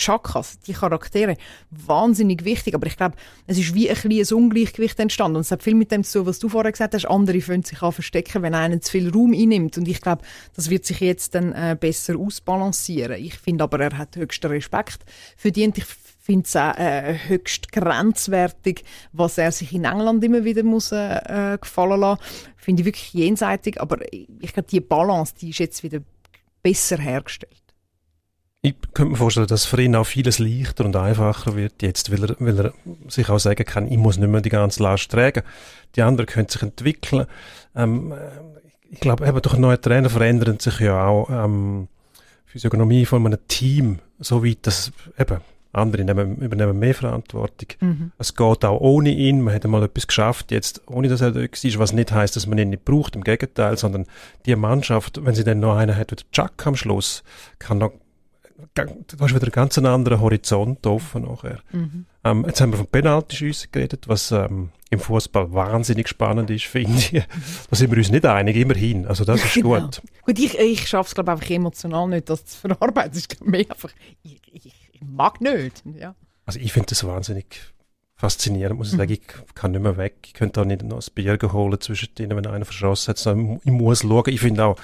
[0.00, 1.36] Chakas, die Charaktere,
[1.70, 2.74] wahnsinnig wichtig.
[2.74, 5.36] Aber ich glaube, es ist wie ein kleines Ungleichgewicht entstanden.
[5.36, 7.04] Und es hat viel mit dem zu tun, was du vorher gesagt hast.
[7.04, 9.76] Andere fühlen sich an verstecken, wenn einer zu viel Raum einnimmt.
[9.76, 10.22] Und ich glaube,
[10.56, 13.22] das wird sich jetzt dann äh, besser ausbalancieren.
[13.22, 15.00] Ich finde aber, er hat höchsten Respekt
[15.36, 15.76] verdient.
[15.76, 15.84] Ich
[16.20, 21.58] finde es auch äh, höchst grenzwertig, was er sich in England immer wieder muss äh,
[21.60, 22.22] gefallen lassen.
[22.56, 26.00] Finde ich wirklich jenseitig, aber ich glaube, die Balance, die ist jetzt wieder
[26.62, 27.56] besser hergestellt.
[28.62, 32.30] Ich könnte mir vorstellen, dass für ihn auch vieles leichter und einfacher wird jetzt, weil
[32.30, 32.74] er, weil er
[33.08, 35.42] sich auch sagen kann, ich muss nicht mehr die ganze Last tragen.
[35.96, 37.24] Die anderen können sich entwickeln.
[37.74, 38.12] Ähm,
[38.90, 41.88] ich glaube, eben durch neue Trainer verändern sich ja auch ähm,
[42.44, 45.40] Physiognomie von einem Team, so weit, dass eben
[45.72, 47.68] andere nehmen, übernehmen mehr Verantwortung.
[47.80, 48.12] Mhm.
[48.18, 49.40] Es geht auch ohne ihn.
[49.40, 52.46] Man hat einmal etwas geschafft, jetzt ohne dass er da ist, was nicht heißt, dass
[52.46, 53.14] man ihn nicht braucht.
[53.14, 54.06] Im Gegenteil, sondern
[54.46, 57.22] die Mannschaft, wenn sie dann noch einen hat, wie der Chuck am Schluss,
[57.58, 57.92] kann noch
[58.74, 61.60] du hast wieder einen ganz anderen Horizont offen nachher.
[61.72, 62.06] Mhm.
[62.24, 66.98] Ähm, jetzt haben wir von Penaltyschüssen geredet, was ähm, im Fußball wahnsinnig spannend ist, finde
[66.98, 67.12] ich.
[67.70, 69.06] Da sind wir uns nicht einig, immerhin.
[69.06, 69.80] Also das ist genau.
[69.80, 70.02] gut.
[70.24, 73.12] Gut, ich, ich schaffe es, glaube ich, einfach emotional nicht, das zu verarbeiten.
[73.12, 73.90] Es ist mehr einfach,
[74.22, 74.66] ich, ich,
[75.00, 75.82] ich mag nicht.
[75.98, 76.14] Ja.
[76.46, 77.72] Also ich finde das wahnsinnig
[78.16, 79.12] faszinierend, muss ich sagen.
[79.12, 80.16] Ich kann nicht mehr weg.
[80.26, 83.60] Ich könnte auch nicht noch ein Bier holen zwischen denen, wenn einer verschossen hat.
[83.64, 84.24] ich muss schauen.
[84.26, 84.76] Ich finde auch,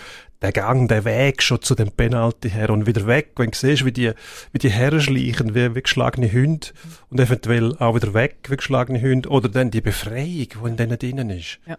[0.43, 3.85] der Gang, der Weg schon zu dem Penalty her und wieder weg, wenn du siehst,
[3.85, 4.13] wie die,
[4.53, 6.69] wie die Herren schleichen, wie, wie geschlagene Hunde
[7.11, 10.99] und eventuell auch wieder weg, wie geschlagene Hunde oder dann die Befreiung, die in denen
[10.99, 11.59] drinnen ist.
[11.67, 11.79] Ja.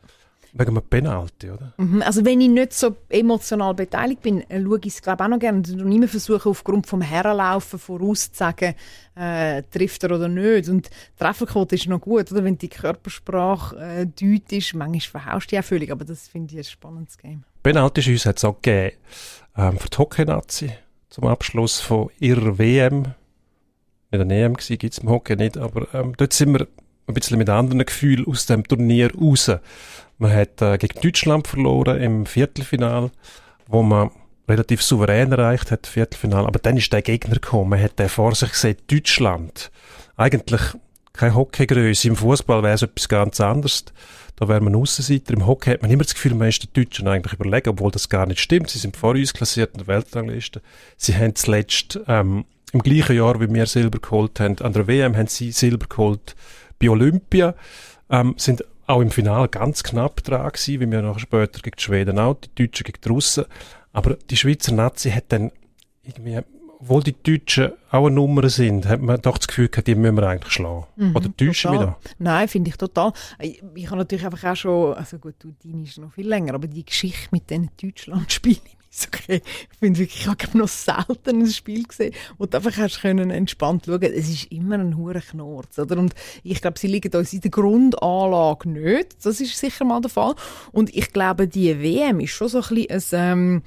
[0.57, 1.73] Wegen einem Penalty, oder?
[1.77, 5.27] Mhm, also wenn ich nicht so emotional beteiligt bin, äh, schaue ich es glaube auch
[5.27, 5.59] noch gerne.
[5.59, 8.73] Und immer versuche aufgrund vom Herrenlaufen vorauszusagen,
[9.15, 10.69] äh, trifft er oder nicht.
[10.69, 12.43] Und Trefferquote ist noch gut, oder?
[12.43, 16.53] Wenn die Körpersprache äh, deutet ist, manchmal verhaust du die auch völlig, aber das finde
[16.53, 17.43] ich ein spannendes Game.
[17.63, 18.95] Penalty-Schüsse hat es auch gegeben
[19.55, 20.71] ähm, für die Hockey-Nazi
[21.09, 23.13] zum Abschluss von ihrer WM.
[24.11, 26.67] Nicht eine EM gibt es im Hockey nicht, aber ähm, dort sind wir
[27.07, 29.51] ein bisschen mit anderen Gefühlen aus dem Turnier raus.
[30.17, 33.11] Man hat äh, gegen Deutschland verloren im Viertelfinal,
[33.67, 34.11] wo man
[34.47, 36.45] relativ souverän erreicht hat, Viertelfinal.
[36.45, 37.69] Aber dann ist der Gegner gekommen.
[37.69, 39.71] Man hat den vor sich gesehen, Deutschland.
[40.15, 40.61] Eigentlich
[41.13, 42.07] keine Hockeygröße.
[42.07, 43.85] Im Fußball wäre es etwas ganz anderes.
[44.35, 45.33] Da wäre man Aussenseiter.
[45.33, 48.09] Im Hockey hat man immer das Gefühl, man ist den Deutschen eigentlich überlegen, obwohl das
[48.09, 48.69] gar nicht stimmt.
[48.69, 50.61] Sie sind vor uns klassiert in der Weltrangliste.
[50.95, 55.15] Sie haben zuletzt ähm, im gleichen Jahr, wie wir Silber geholt haben, an der WM
[55.15, 56.35] haben sie Silber geholt
[56.79, 57.55] bei Olympia,
[58.09, 61.83] ähm, sind auch im Finale ganz knapp dran gewesen, wie wir noch später gegen die
[61.83, 63.45] Schweden auch, die Deutschen gegen die Russen.
[63.91, 65.51] Aber die Schweizer Nazi hat dann
[66.03, 66.39] irgendwie,
[66.79, 70.15] obwohl die Deutschen auch eine Nummer sind, hat man doch das Gefühl gehabt, die müssen
[70.15, 70.85] wir eigentlich schlagen.
[70.95, 71.97] Mhm, Oder täuschen wir da?
[72.19, 73.11] Nein, finde ich total.
[73.39, 76.53] Ich, ich habe natürlich einfach auch schon, also gut, du, deine ist noch viel länger,
[76.53, 78.76] aber die Geschichte mit diesen Deutschland-Spielen
[79.07, 79.41] okay.
[79.71, 83.29] Ich finde wirklich, ich habe noch selten ein Spiel gesehen, wo du einfach hast können
[83.29, 84.01] entspannt schauen.
[84.01, 85.97] Es ist immer ein hoher Knorz, oder?
[85.97, 89.25] Und ich glaube, sie liegen uns in der Grundanlage nicht.
[89.25, 90.35] Das ist sicher mal der Fall.
[90.71, 93.63] Und ich glaube, die WM ist schon so ein bisschen ein, ähm,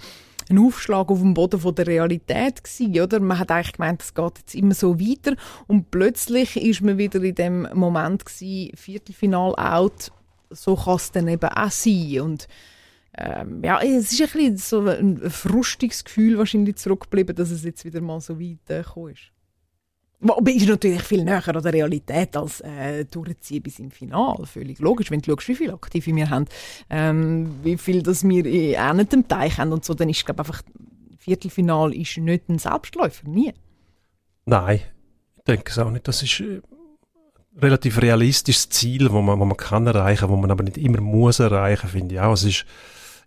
[0.48, 3.20] ein Aufschlag auf dem Boden von der Realität gewesen, oder?
[3.20, 5.37] Man hat eigentlich gemeint, es geht jetzt immer so weiter
[5.68, 10.11] und plötzlich ist man wieder in dem Moment gewesen, Viertelfinal out,
[10.50, 12.48] so kann es dann eben auch sein und
[13.18, 17.84] ähm, ja, es ist ein bisschen so ein frustiges Gefühl wahrscheinlich zurückgeblieben, dass es jetzt
[17.84, 19.32] wieder mal so weit äh, gekommen ist.
[20.22, 24.44] Wobei ist natürlich viel näher an der Realität als äh, durchziehen bis im Finale.
[24.46, 26.44] Völlig logisch, wenn du schaust, wie viele Aktive wir haben,
[26.90, 30.62] ähm, wie viel das wir in einem Teich haben und so, dann ist, glaube einfach,
[31.16, 33.52] Viertelfinal ist nicht ein Selbstläufer, nie.
[34.44, 34.80] Nein,
[35.38, 36.06] ich denke es auch nicht.
[36.06, 36.60] Das ist äh,
[37.54, 41.00] ein relativ realistisches Ziel, wo man, wo man kann erreichen, wo man aber nicht immer
[41.00, 42.34] muss erreichen, finde ich auch.
[42.34, 42.66] Es ist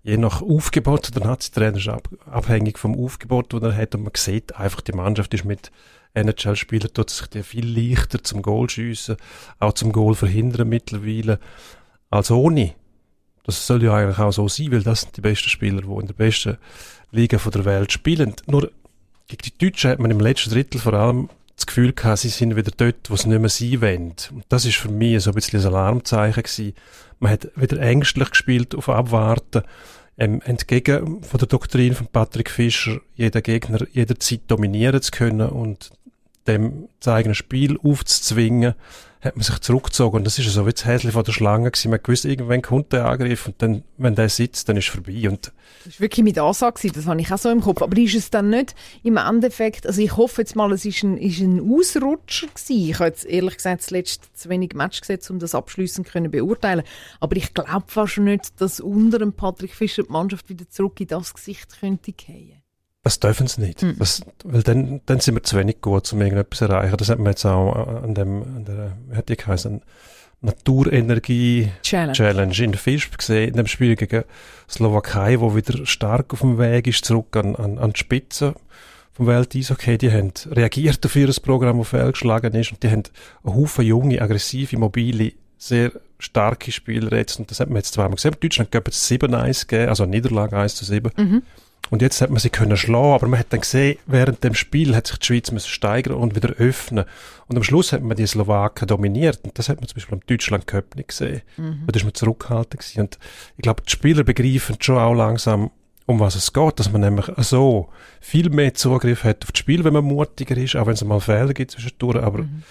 [0.03, 3.95] je nach Aufgebot, der Nazi-Trainer ist ab, abhängig vom Aufgebot, das er hat.
[3.95, 5.71] Und man sieht einfach, die Mannschaft ist mit
[6.13, 9.17] NHL-Spielern, tut sich die viel leichter zum Goal schiessen,
[9.59, 11.39] auch zum Goal verhindern mittlerweile,
[12.09, 12.75] als ohne.
[13.45, 16.07] Das soll ja eigentlich auch so sein, weil das sind die besten Spieler, die in
[16.07, 16.57] der besten
[17.11, 18.35] Liga der Welt spielen.
[18.45, 18.71] Nur
[19.27, 22.55] gegen die Deutschen hat man im letzten Drittel vor allem das Gefühl gehabt, sie sind
[22.55, 24.15] wieder dort, wo sie nicht mehr sein wollen.
[24.31, 26.73] Und das ist für mich so ein bisschen ein Alarmzeichen gewesen.
[27.19, 29.63] Man hat wieder ängstlich gespielt auf Abwarten.
[30.15, 35.89] Ähm, entgegen von der Doktrin von Patrick Fischer, jeder Gegner jederzeit dominieren zu können und
[36.45, 38.75] dem das eigene Spiel aufzuzwingen,
[39.23, 40.17] hat man sich zurückgezogen.
[40.17, 41.91] Und das ist so wie das Häschen von der Schlange gewesen.
[41.91, 45.29] Man gewusst, irgendwann kommt der Angriff und dann, wenn der sitzt, dann ist es vorbei.
[45.29, 45.51] Und
[45.85, 47.81] das war wirklich mit Ansage, das habe ich auch so im Kopf.
[47.81, 51.17] Aber ist es dann nicht im Endeffekt, also ich hoffe jetzt mal, es ist ein,
[51.17, 52.89] ist ein Ausrutscher gewesen.
[52.89, 56.83] Ich habe jetzt ehrlich gesagt zuletzt zu wenig Match gesehen, um das abschließend können beurteilen.
[57.19, 61.07] Aber ich glaube fast nicht, dass unter dem Patrick Fischer die Mannschaft wieder zurück in
[61.07, 62.62] das Gesicht könnte gehen.
[63.03, 63.83] Das dürfen sie nicht.
[63.83, 63.97] Mhm.
[63.99, 66.95] Das, weil dann, dann sind wir zu wenig gut, um irgendetwas zu erreichen.
[66.97, 69.81] Das hat man jetzt auch an dem, an der, wie hat die geheißen,
[70.43, 72.13] Naturenergie Challenge.
[72.13, 74.23] Challenge in der FISP gesehen, in dem Spiel gegen
[74.69, 78.53] Slowakei, wo wieder stark auf dem Weg ist, zurück an, an, an die Spitze
[79.13, 79.97] vom Welt-Eishockey.
[79.97, 83.03] Die haben reagiert auf ihr Programm, das fehlgeschlagen ist, und die haben
[83.43, 88.15] einen Haufen junge, aggressive, mobile, sehr starke Spieler jetzt, und das hat man jetzt zweimal
[88.15, 88.35] gesehen.
[88.37, 91.11] Deutschland gab es 7-1 gegeben, also Niederlage 1 zu 7.
[91.15, 91.43] Mhm.
[91.89, 94.95] Und jetzt hat man sie können schlagen, aber man hat dann gesehen, während dem Spiel
[94.95, 97.05] hat sich die Schweiz müssen steigern und wieder öffnen.
[97.47, 99.41] Und am Schluss hat man die Slowaken dominiert.
[99.43, 101.41] Und das hat man zum Beispiel am Deutschland Cup nicht gesehen.
[101.57, 101.83] Mhm.
[101.85, 103.01] Da ist man zurückgehalten gewesen.
[103.01, 103.19] Und
[103.57, 105.71] ich glaube, die Spieler begreifen schon auch langsam,
[106.05, 109.83] um was es geht, dass man nämlich so viel mehr Zugriff hat auf das Spiel,
[109.83, 112.63] wenn man mutiger ist, auch wenn es mal Fehler gibt zwischendurch, aber mhm.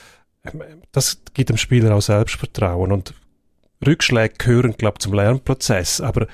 [0.44, 3.14] Ähm, das gibt dem Spieler auch Selbstvertrauen und
[3.84, 6.26] Rückschläge gehören, glaube ich, zum Lernprozess, aber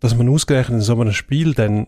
[0.00, 1.86] dass man ausgerechnet in so einem Spiel dann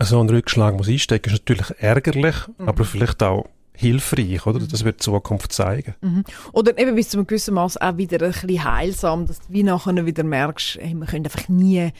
[0.00, 2.68] so einen Rückschlag muss einstecken, ist natürlich ärgerlich, mhm.
[2.68, 4.58] aber vielleicht auch hilfreich, oder?
[4.58, 5.94] Das wird die Zukunft zeigen.
[6.00, 6.24] Mhm.
[6.52, 9.62] Oder eben bis zu einem gewissen Maß auch wieder ein bisschen heilsam, dass du wie
[9.62, 11.92] nachher wieder merkst, hey, wir können einfach nie äh,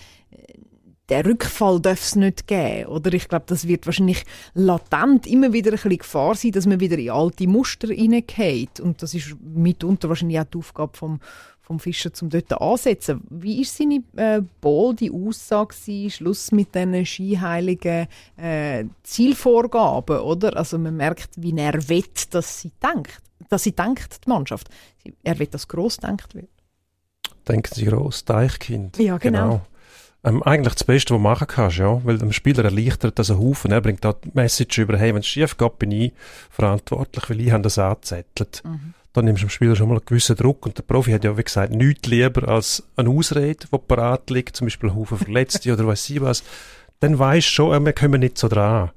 [1.09, 2.87] der Rückfall darf es nicht geben.
[2.87, 6.81] Oder ich glaube, das wird wahrscheinlich latent immer wieder ein bisschen Gefahr sein, dass man
[6.81, 8.81] wieder in alte Muster hineingeht.
[8.81, 11.21] Und das ist mitunter wahrscheinlich auch die Aufgabe vom,
[11.69, 13.21] vom Fischer, um dort ansetzen.
[13.29, 20.57] Wie ist seine äh, bolde Aussage gewesen, Schluss mit diesen skiheiligen äh, Zielvorgaben, oder?
[20.57, 24.69] Also man merkt, wie er will, dass sie denkt, dass sie denkt, die Mannschaft.
[25.23, 26.49] Er will, dass gross denkt wird.
[27.47, 28.99] Denken Sie gross, Deichkind.
[28.99, 29.43] Ja, genau.
[29.43, 29.67] genau.
[30.25, 33.41] Ähm, eigentlich das Beste, was du machen kannst, ja, weil dem Spieler erleichtert das einen
[33.41, 33.71] Haufen.
[33.73, 36.13] Er bringt da die Message über, hey, wenn es schief geht, bin ich
[36.51, 38.63] verantwortlich, weil ich habe das angezettelt.
[38.65, 40.67] Mhm dann nimmst du dem Spieler schon mal einen gewissen Druck.
[40.67, 44.57] Und der Profi hat ja, wie gesagt, nichts lieber als eine Ausrede, die parat liegt,
[44.57, 46.43] zum Beispiel ein Haufen Verletzte oder weiß ich was.
[47.01, 48.91] Dann weisst du schon, wir kommen nicht so dran.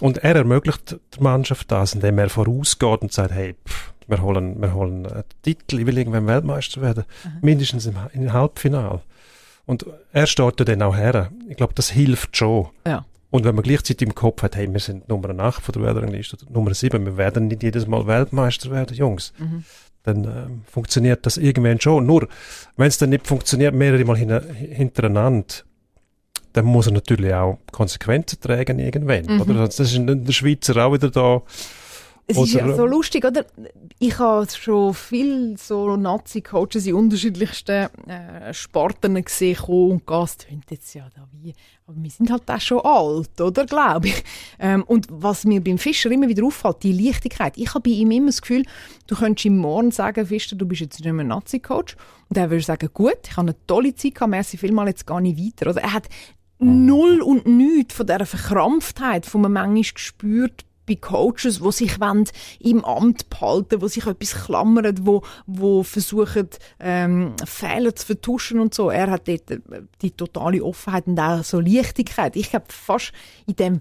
[0.00, 4.60] Und er ermöglicht der Mannschaft das, indem er vorausgeht und sagt, hey, pff, wir holen,
[4.60, 7.30] wir holen einen Titel, ich will irgendwann Weltmeister werden, mhm.
[7.42, 9.02] mindestens im, im Halbfinale.
[9.66, 11.30] Und er steht ja dann auch her.
[11.48, 12.68] Ich glaube, das hilft schon.
[12.86, 13.04] Ja.
[13.30, 16.36] Und wenn man gleichzeitig im Kopf hat, hey, wir sind Nummer 8 von der Weltrangliste,
[16.50, 19.64] Nummer 7, wir werden nicht jedes Mal Weltmeister werden, Jungs, mhm.
[20.02, 22.06] dann ähm, funktioniert das irgendwann schon.
[22.06, 22.28] Nur,
[22.76, 25.54] wenn es dann nicht funktioniert, mehrere Mal hin hintereinander,
[26.52, 29.26] dann muss er natürlich auch Konsequenzen tragen irgendwann.
[29.26, 29.40] Mhm.
[29.42, 29.54] Oder?
[29.66, 31.42] Das ist in der Schweizer auch wieder da
[32.30, 33.44] es ist ja so lustig, oder?
[33.98, 40.94] Ich habe schon viele so Nazi-Coaches in unterschiedlichsten äh, Sporten gesehen und das tönt jetzt
[40.94, 41.54] ja da wie,
[41.86, 43.66] aber wir sind halt auch schon alt, oder?
[43.66, 44.24] Glaube ich.
[44.58, 47.56] Ähm, und was mir beim Fischer immer wieder auffällt, die Leichtigkeit.
[47.56, 48.64] Ich habe bei ihm immer das Gefühl,
[49.06, 51.96] du könntest ihm morgen sagen, Fischer, du bist jetzt nicht mehr Nazi-Coach.
[52.28, 55.20] Und er würde sagen, gut, ich habe eine tolle Zeit gehabt, merci vielmal, jetzt gar
[55.20, 55.70] nicht weiter.
[55.70, 56.08] Oder er hat
[56.58, 61.96] null und nichts von dieser Verkrampftheit, die man manchmal gespürt bei Coaches, die sich
[62.58, 66.48] im Amt behalten die sich etwas klammern, wo, wo versuchen,
[66.80, 68.90] ähm, Fehler zu vertuschen und so.
[68.90, 69.60] Er hat dort äh,
[70.02, 72.34] die totale Offenheit und auch so Leichtigkeit.
[72.34, 73.12] Ich glaube, fast
[73.46, 73.80] in dem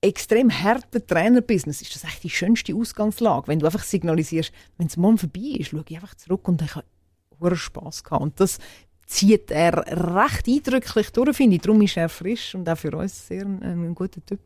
[0.00, 4.96] extrem harten Trainerbusiness ist das echt die schönste Ausgangslage, wenn du einfach signalisierst, wenn es
[4.96, 8.22] morgen vorbei ist, schau ich einfach zurück und ich habe Spass gehabt.
[8.22, 8.58] Und das
[9.06, 11.62] zieht er recht eindrücklich durch, finde ich.
[11.62, 14.40] Darum ist er frisch und auch für uns sehr ein, ein guter Typ.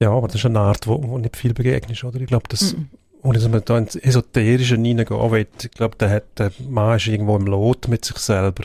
[0.00, 2.20] Ja, aber das ist eine Art, wo, wo nicht viel begegnet, oder?
[2.20, 2.76] Ich glaube, das,
[3.22, 7.08] ohne dass man da ins Esoterische hineingehen will, ich glaube, der, hat, der Mann ist
[7.08, 8.64] irgendwo im Lot mit sich selber.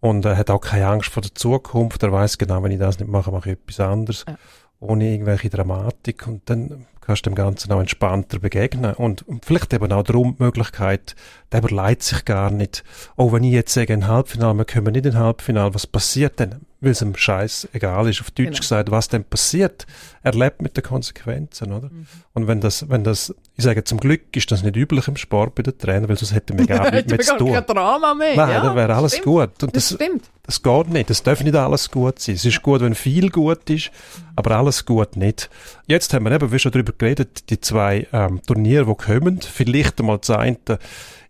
[0.00, 2.02] Und er hat auch keine Angst vor der Zukunft.
[2.02, 4.24] Er weiß genau, wenn ich das nicht mache, mache ich etwas anderes.
[4.26, 4.36] Ja.
[4.80, 6.26] Ohne irgendwelche Dramatik.
[6.26, 8.94] Und dann kannst du dem Ganzen auch entspannter begegnen.
[8.94, 11.14] Und, und vielleicht eben auch darum die Möglichkeit,
[11.52, 12.84] der überlegt sich gar nicht,
[13.16, 16.38] oh, wenn ich jetzt sage, ein Halbfinale, wir kommen nicht in ein Halbfinale, was passiert
[16.38, 16.66] denn?
[16.80, 18.58] weil es ihm scheiß egal ist, auf Deutsch genau.
[18.58, 19.86] gesagt, was denn passiert.
[20.22, 21.88] Er lebt mit den Konsequenzen, oder?
[21.88, 22.06] Mhm.
[22.32, 25.54] Und wenn das, wenn das, ich sage, zum Glück ist das nicht üblich im Sport
[25.54, 27.52] bei den Trainern, weil sonst hätten wir gar nicht mehr zu tun.
[27.52, 28.36] kein Drama mehr.
[28.36, 29.24] Nein, ja, dann wäre alles stimmt.
[29.26, 29.62] gut.
[29.62, 30.24] Und das, das, stimmt.
[30.42, 31.10] Das geht nicht.
[31.10, 32.34] Das darf nicht alles gut sein.
[32.34, 33.90] Es ist gut, wenn viel gut ist,
[34.36, 35.50] aber alles gut nicht.
[35.86, 39.40] Jetzt haben wir eben, wie schon darüber geredet, die zwei ähm, Turniere, die kommen.
[39.40, 40.56] Vielleicht einmal das eine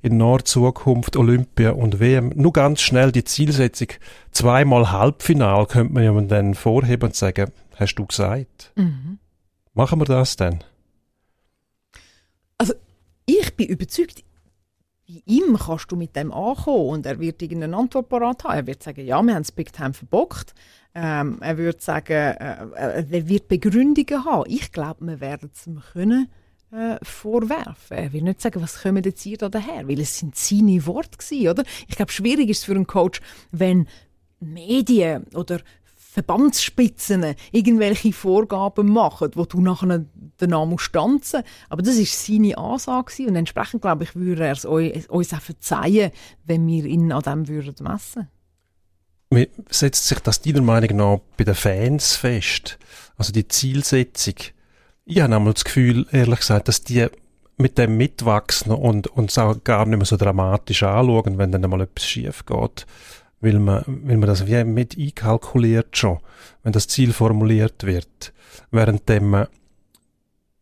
[0.02, 2.32] in naher Zukunft Olympia und WM.
[2.34, 3.88] Nur ganz schnell die Zielsetzung.
[4.30, 8.72] Zweimal Halbfinal könnte man ja dann vorheben und sagen, hast du gesagt.
[8.76, 9.18] Mhm.
[9.74, 10.60] Machen wir das denn?
[12.58, 12.74] Also,
[13.26, 14.24] ich bin überzeugt,
[15.08, 18.56] bei ihm kannst du mit dem ankommen und er wird irgendeine Antwort parat haben.
[18.56, 20.54] Er wird sagen, ja, wir haben das Big Time verbockt.
[20.94, 24.44] Ähm, er wird sagen, äh, er wird Begründungen haben.
[24.48, 26.28] Ich glaube, wir werden es können
[26.72, 27.96] äh, vorwerfen.
[27.96, 31.18] Er will nicht sagen, was kommen jetzt hier da daher, weil es sind seine Worte
[31.18, 31.64] gewesen, oder?
[31.88, 33.88] Ich glaube, schwierig ist es für einen Coach, wenn
[34.40, 35.60] Medien oder
[36.12, 40.04] Verbandsspitzen irgendwelche Vorgaben machen, wo du nachher
[40.40, 44.64] den Namen stanzen Aber das ist seine Ansage und entsprechend, glaube ich, würde er es
[44.64, 46.10] uns auch verzeihen,
[46.44, 48.28] wenn wir ihn an dem würden messen
[49.30, 52.78] Wie setzt sich das deiner Meinung nach bei den Fans fest?
[53.16, 54.34] Also die Zielsetzung,
[55.10, 57.06] ich habe einmal das Gefühl, ehrlich gesagt, dass die
[57.56, 61.82] mit dem mitwachsen und, es auch gar nicht mehr so dramatisch anschauen, wenn dann einmal
[61.82, 62.86] etwas schief geht.
[63.42, 66.18] Weil man, weil man das wie mit einkalkuliert schon,
[66.62, 68.32] wenn das Ziel formuliert wird.
[68.70, 69.48] Währenddem man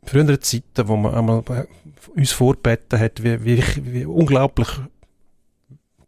[0.04, 1.68] frühere Zeiten, wo man einmal
[2.14, 4.68] uns vorbeten hat, wie, wie, wie unglaublich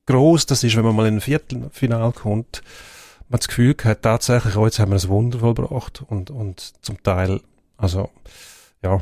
[0.06, 2.62] groß das ist, wenn man mal in ein Viertelfinal kommt,
[3.28, 7.02] man das Gefühl gehabt, tatsächlich, oh, jetzt haben wir ein Wunder vollbracht und, und zum
[7.02, 7.40] Teil,
[7.80, 8.10] also,
[8.82, 9.00] ja,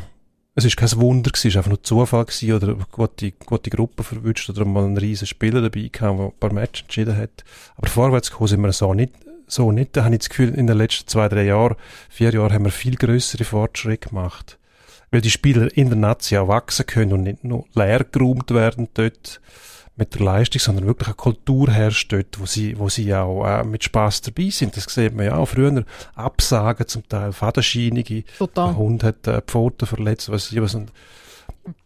[0.54, 3.70] es ist kein Wunder gewesen, es war einfach nur Zufall gewesen oder eine gute, gute
[3.70, 7.44] Gruppe verwünscht oder mal einen riesen Spieler dabei gehabt, der ein paar Matches entschieden hat.
[7.76, 9.12] Aber vorwärts gekommen sind wir so nicht,
[9.46, 9.96] so nicht.
[9.96, 11.76] Da habe ich das Gefühl, in den letzten zwei, drei Jahren,
[12.08, 14.58] vier Jahren haben wir viel größere Fortschritte gemacht.
[15.10, 18.88] Weil die Spieler in der Nazi auch wachsen können und nicht nur leer geräumt werden
[18.94, 19.40] dort
[19.98, 23.64] mit der Leistung, sondern wirklich eine Kultur herrscht dort, wo sie, wo sie auch äh,
[23.64, 24.76] mit Spaß dabei sind.
[24.76, 25.84] Das sieht man ja auch früher.
[26.14, 28.22] Absagen zum Teil, Fadenscheinige.
[28.38, 28.68] Total.
[28.68, 30.74] Der Hund hat äh, die Pfote verletzt, was ich was.
[30.74, 30.92] Und,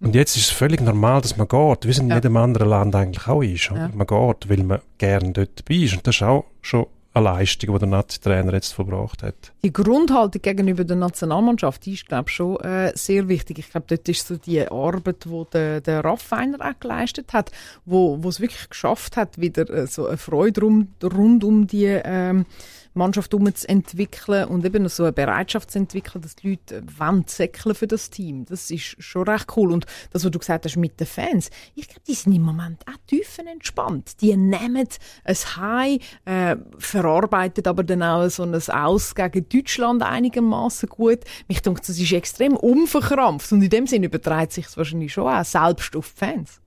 [0.01, 2.17] und jetzt ist es völlig normal, dass man geht, wie es in Ja.
[2.17, 3.71] jedem anderen Land eigentlich auch ist.
[3.75, 3.91] Ja.
[3.95, 5.95] Man geht, weil man gern dort dabei ist.
[5.95, 9.53] Und das ist auch schon eine Leistung, die der Nazi-Trainer jetzt verbracht hat.
[9.63, 13.59] Die Grundhaltung gegenüber der Nationalmannschaft, die ist, glaube ich, schon äh, sehr wichtig.
[13.59, 17.51] Ich glaube, dort ist so die Arbeit, die der, der Raffiner auch geleistet hat,
[17.85, 22.47] wo es wirklich geschafft hat, wieder äh, so eine Freude rum, rund um die ähm,
[22.95, 26.83] Mannschaft herum zu entwickeln und eben so eine Bereitschaft zu entwickeln, dass die Leute äh,
[26.99, 28.45] wollen säckeln für das Team.
[28.45, 29.73] Das ist schon recht cool.
[29.73, 32.83] Und das, was du gesagt hast mit den Fans, ich glaube, die sind im Moment
[32.87, 34.21] auch tiefenentspannt.
[34.21, 34.89] Die nehmen
[35.25, 41.21] ein High, äh, verarbeitet aber dann auch so ein Aus gegen Deutschland einigermaßen gut.
[41.49, 45.29] Mich denke, das ist extrem unverkrampft und in dem Sinne überträgt sich es wahrscheinlich schon
[45.29, 46.63] auch selbst auf die Fans.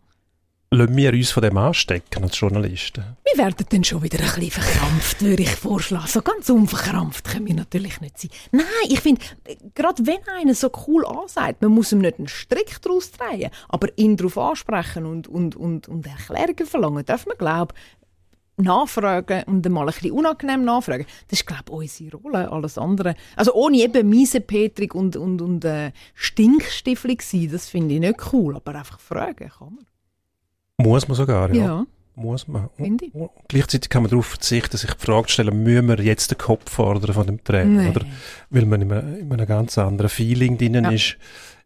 [0.76, 3.02] Lassen wir uns von dem anstecken als Journalisten?
[3.24, 6.08] Wir werden dann schon wieder ein bisschen verkrampft, würde ich vorschlagen.
[6.08, 8.30] So ganz unverkrampft können wir natürlich nicht sein.
[8.52, 9.22] Nein, ich finde,
[9.74, 13.88] gerade wenn einer so cool ansagt, man muss ihm nicht einen Strick daraus drehen, aber
[13.96, 17.74] ihn darauf ansprechen und, und, und, und Erklärungen verlangen, darf man, glaube
[18.58, 21.06] nachfragen und dann mal ein bisschen unangenehm nachfragen.
[21.30, 22.52] Das ist, glaube ich, unsere Rolle.
[22.52, 23.16] Alles andere.
[23.38, 28.58] Also ohne eben Miesepetrig und, und, und äh, Stinkstiefel sein, das finde ich nicht cool.
[28.58, 29.86] Aber einfach fragen kann man.
[30.78, 31.66] Muss man sogar, ja.
[31.66, 31.86] Ja,
[32.16, 32.70] Muss man.
[32.76, 33.14] finde ich.
[33.16, 36.38] Und gleichzeitig kann man darauf verzichten, sich die Frage zu stellen, müssen wir jetzt den
[36.38, 37.84] Kopf fordern von dem Trainer?
[37.84, 37.90] Nee.
[37.90, 38.06] Oder
[38.50, 40.90] weil man in einem, in einem ganz anderen Feeling drin Ja.
[40.92, 41.18] ist,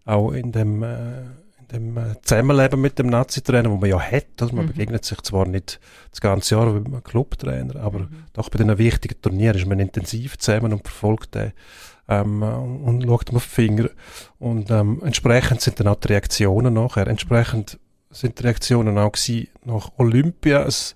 [0.06, 4.26] auch in dem, äh, in dem äh, Zusammenleben mit dem Nazi-Trainer, wo man ja hat.
[4.42, 4.70] Also man Mhm.
[4.70, 5.80] begegnet sich zwar nicht
[6.12, 8.10] das ganze Jahr wie einem Clubtrainer, aber Mhm.
[8.34, 11.52] doch bei diesen wichtigen Turnieren ist man intensiv zusammen und verfolgt den
[12.08, 13.90] ähm, und schaut ihm auf die Finger.
[14.40, 17.06] Und ähm, entsprechend sind dann auch die Reaktionen nachher.
[17.08, 17.78] Entsprechend
[18.12, 20.64] sind die Reaktionen auch gewesen nach Olympia.
[20.64, 20.96] Es,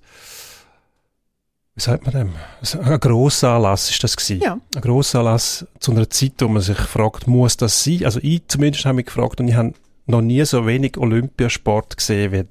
[1.76, 2.34] wie sagt man dem?
[2.62, 4.42] Es- Ein grosser Anlass ist das gewesen.
[4.42, 4.58] Ja.
[4.76, 8.06] Ein grosser Anlass zu einer Zeit, wo man sich fragt, muss das sein?
[8.06, 9.74] Also ich zumindest habe mich gefragt und ich habe
[10.06, 12.44] noch nie so wenig Olympiasport gesehen wie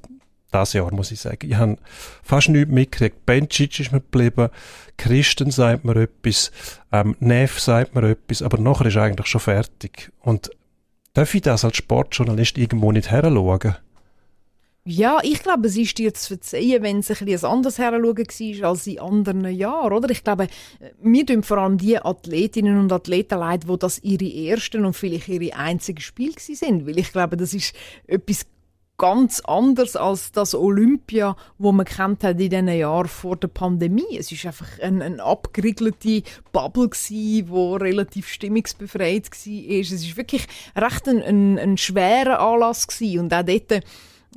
[0.50, 1.48] das Jahr, muss ich sagen.
[1.48, 1.78] Ich habe
[2.22, 3.24] fast nichts mitgekriegt.
[3.24, 4.48] Bencic ist mir geblieben,
[4.98, 6.50] Christen sagt mir etwas,
[6.92, 10.12] ähm, Neff sagt mir etwas, aber nachher ist eigentlich schon fertig.
[10.20, 10.50] Und
[11.14, 13.76] darf ich das als Sportjournalist irgendwo nicht heranschauen?
[14.84, 18.68] Ja, ich glaube, es ist dir zu verzeihen, wenn es ein bisschen anders heranschauen war
[18.68, 20.10] als in anderen Jahren, oder?
[20.10, 20.48] Ich glaube,
[21.00, 25.28] mir tun vor allem die Athletinnen und Athleten leid, wo das ihre ersten und vielleicht
[25.28, 26.84] ihre einzigen Spiele sind.
[26.84, 27.76] Weil ich glaube, das ist
[28.08, 28.44] etwas
[28.98, 34.18] ganz anders als das Olympia, wo man kennt hat in den Jahren vor der Pandemie.
[34.18, 39.78] Es ist einfach eine, eine abgeriegelte Bubble gsi, wo relativ stimmungsbefreit war.
[39.80, 43.84] Es ist wirklich recht ein, ein, ein schwerer Anlass gsi und auch dort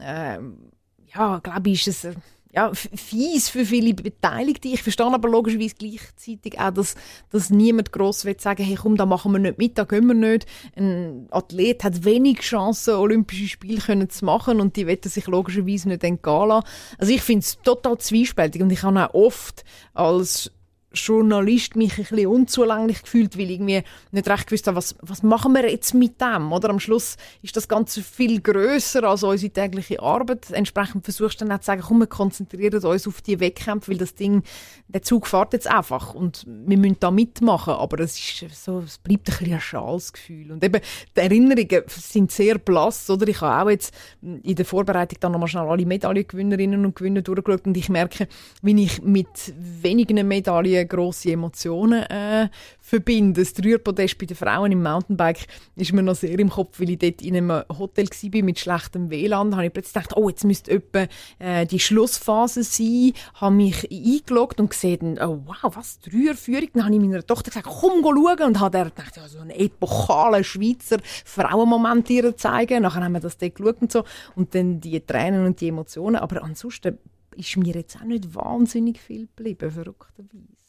[0.01, 0.71] ähm,
[1.13, 2.19] ja, glaube ich, ist es äh,
[2.55, 4.69] ja, fies für viele Beteiligte.
[4.69, 6.95] Ich verstehe aber logischerweise gleichzeitig auch, dass,
[7.29, 10.13] dass niemand gross will sagen, hey komm, da machen wir nicht mit, da gehen wir
[10.13, 10.45] nicht.
[10.77, 15.89] Ein Athlet hat wenig Chancen, Olympische Spiele können zu machen und die wollen sich logischerweise
[15.89, 16.65] nicht entgehen lassen.
[16.97, 20.49] Also ich finde es total zwiespältig und ich habe auch oft als
[20.95, 25.23] Journalist mich ein bisschen unzulänglich gefühlt, weil ich irgendwie nicht recht gewusst habe, was, was
[25.23, 26.51] machen wir jetzt mit dem?
[26.51, 30.51] Oder am Schluss ist das Ganze viel größer als unsere tägliche Arbeit.
[30.51, 33.97] Entsprechend versuchst du dann auch zu sagen, komm, wir konzentrieren uns auf die Wettkämpfe, weil
[33.97, 34.43] das Ding,
[34.87, 37.73] der Zug fährt jetzt einfach und wir müssen da mitmachen.
[37.73, 40.51] Aber es ist so, es bleibt ein bisschen ein schales Gefühl.
[40.51, 40.81] Und eben,
[41.15, 43.27] die Erinnerungen sind sehr blass, oder?
[43.27, 47.67] Ich habe auch jetzt in der Vorbereitung dann nochmal schnell alle Medaillengewinnerinnen und Gewinner durchgeschaut
[47.67, 48.27] und ich merke,
[48.61, 53.41] wie ich mit wenigen Medaillen grosse Emotionen äh, verbinde.
[53.41, 56.99] Das Dreierpodest bei den Frauen im Mountainbike ist mir noch sehr im Kopf, weil ich
[56.99, 59.51] dort in einem Hotel war mit schlechtem WLAN.
[59.51, 61.07] Da habe ich plötzlich gedacht, oh, jetzt müsste etwa
[61.39, 63.13] äh, die Schlussphase sein.
[63.35, 66.69] Habe mich eingeloggt und gesehen, oh, wow, was, Dreierführung?
[66.73, 68.47] Dann habe ich meiner Tochter gesagt, komm, go schauen.
[68.47, 72.83] Und habe gedacht, ja, so einen epochalen Schweizer Frauenmoment ihr zeigen.
[72.83, 74.03] Nachher haben wir das dort geschaut und so.
[74.35, 76.17] Und dann die Tränen und die Emotionen.
[76.17, 76.97] Aber ansonsten
[77.35, 80.64] ist mir jetzt auch nicht wahnsinnig viel geblieben, verrückterweise.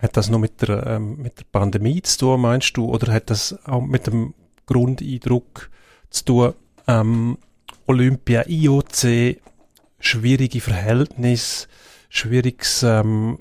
[0.00, 2.86] Hat das nur mit der, ähm, mit der Pandemie zu tun, meinst du?
[2.86, 4.34] Oder hat das auch mit dem
[4.66, 5.70] Grundeindruck
[6.10, 6.54] zu tun,
[6.86, 7.38] ähm,
[7.86, 9.36] Olympia, IOC,
[9.98, 11.66] schwierige Verhältnisse,
[12.08, 13.38] schwieriges, ähm,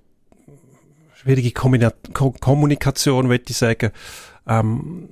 [1.13, 3.91] schwierige Kommunikation, würde ich sagen.
[4.47, 5.09] Ähm,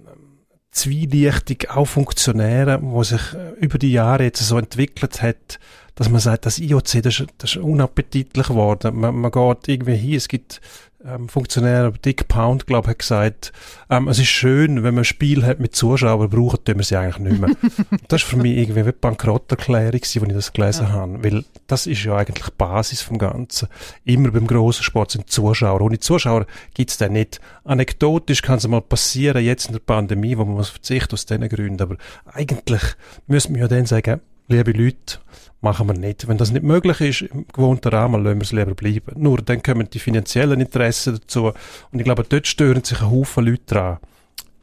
[0.72, 5.60] zwielichtig auch Funktionäre, wo sich äh, über die Jahre jetzt so entwickelt hat,
[5.98, 9.00] dass man sagt, das IOC, das ist, das ist unappetitlich geworden.
[9.00, 10.62] Man, man geht irgendwie hin, es gibt
[11.04, 13.52] ähm, Funktionär Dick Pound, glaube hat gesagt,
[13.90, 16.98] ähm, es ist schön, wenn man ein Spiel hat mit Zuschauern, brauchen tun wir sie
[16.98, 17.50] eigentlich nicht mehr.
[18.08, 20.92] das ist für mich irgendwie eine Bankrotterklärung, als ich das gelesen ja.
[20.92, 23.68] habe, weil das ist ja eigentlich die Basis vom Ganzen.
[24.06, 25.82] Immer beim grossen Sport sind Zuschauer.
[25.82, 27.42] Ohne Zuschauer gibt es den nicht.
[27.64, 31.48] Anekdotisch kann es mal passieren, jetzt in der Pandemie, wo man muss verzichten aus diesen
[31.50, 32.84] Gründen, aber eigentlich
[33.28, 35.20] müssen wir ja dann sagen, liebe Leute,
[35.68, 36.28] machen wir nicht.
[36.28, 39.22] Wenn das nicht möglich ist, im gewohnten Rahmen, lassen wir es lieber bleiben.
[39.22, 41.52] Nur dann kommen die finanziellen Interessen dazu.
[41.92, 43.98] Und ich glaube, dort stören sich ein Haufen Leute dran.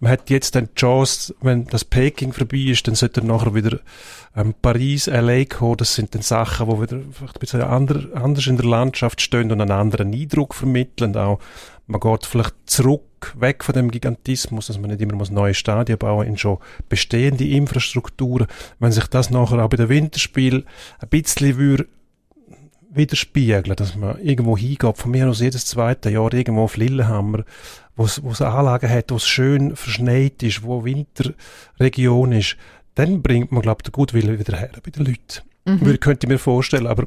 [0.00, 3.54] Man hat jetzt dann die Chance, wenn das Peking vorbei ist, dann sollte er nachher
[3.54, 3.78] wieder
[4.36, 5.76] ähm, Paris, LA kommen.
[5.76, 9.70] Das sind dann Sachen, die wieder ein bisschen anders in der Landschaft stehen und einen
[9.70, 11.16] anderen Eindruck vermitteln.
[11.16, 11.38] Auch
[11.86, 15.98] man geht vielleicht zurück, weg von dem Gigantismus, dass man nicht immer muss neue Stadien
[15.98, 16.58] bauen in schon
[16.88, 18.46] bestehende Infrastrukturen.
[18.78, 20.64] Wenn sich das nachher auch bei den Winterspielen
[21.00, 21.86] ein bisschen würde
[22.96, 27.44] widerspiegeln, dass man irgendwo hingeht, von mir aus jedes zweite Jahr irgendwo auf Lillehammer,
[27.96, 32.56] wo es Anlagen hat, wo es schön verschneit ist, wo Winterregion ist,
[32.94, 35.42] dann bringt man, glaube ich, den Gutwillen wieder her bei den Leuten.
[35.64, 35.80] Mhm.
[35.80, 37.06] Würde, könnte ich mir vorstellen, aber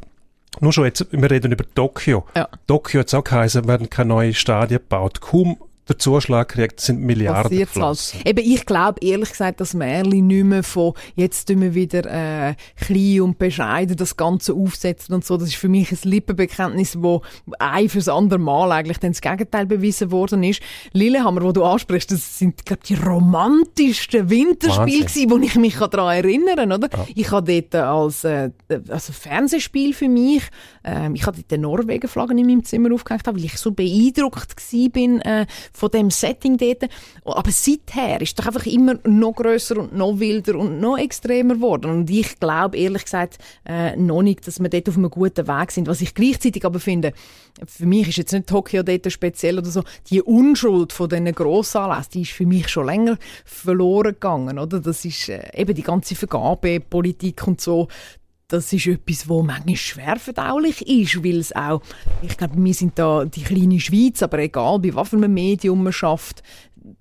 [0.59, 2.25] nur schon jetzt, wir reden über Tokio.
[2.35, 2.47] Ja.
[2.67, 5.21] Tokio hat es auch geheißen, werden keine neuen Stadien gebaut.
[5.21, 5.57] Kaum
[5.87, 8.15] der Zuschlag kriegt, sind Milliarden halt.
[8.25, 12.55] Eben, ich glaube ehrlich gesagt, dass Merlin nicht mehr von jetzt tun wir wieder äh,
[12.75, 15.37] klein und bescheiden das Ganze aufsetzen und so.
[15.37, 17.21] Das ist für mich ein Lippenbekenntnis, wo
[17.59, 20.61] ein fürs andere Mal eigentlich dann das Gegenteil bewiesen worden ist.
[20.93, 26.17] Lillehammer, wo du ansprichst, das sind glaube die romantischsten Winterspiele gewesen, wo ich mich daran
[26.17, 26.89] erinnern oder?
[26.91, 27.05] Ja.
[27.15, 28.51] Ich habe dort als äh,
[28.89, 30.43] also Fernsehspiel für mich,
[30.83, 34.89] äh, ich habe dort die Norwegen-Flaggen in meinem Zimmer aufgehängt, weil ich so beeindruckt war
[34.89, 35.45] bin äh,
[35.77, 36.89] von dem Setting dort.
[37.23, 41.91] Aber seither ist doch einfach immer noch größer und noch wilder und noch extremer geworden.
[41.91, 45.71] Und ich glaube ehrlich gesagt äh, noch nicht, dass wir dort auf einem guten Weg
[45.71, 45.87] sind.
[45.87, 47.13] Was ich gleichzeitig aber finde,
[47.65, 52.11] für mich ist jetzt nicht Tokio dort speziell oder so, die Unschuld von diesen Grossanlässen,
[52.13, 54.79] die ist für mich schon länger verloren gegangen, oder?
[54.79, 57.87] Das ist äh, eben die ganze Vergabepolitik und so,
[58.47, 61.81] das ist etwas, wo manchmal schwer verdaulich ist, weil es auch,
[62.21, 65.83] ich glaube, wir sind da die kleine Schweiz, aber egal, bei was für einem Medium
[65.83, 66.43] man schafft,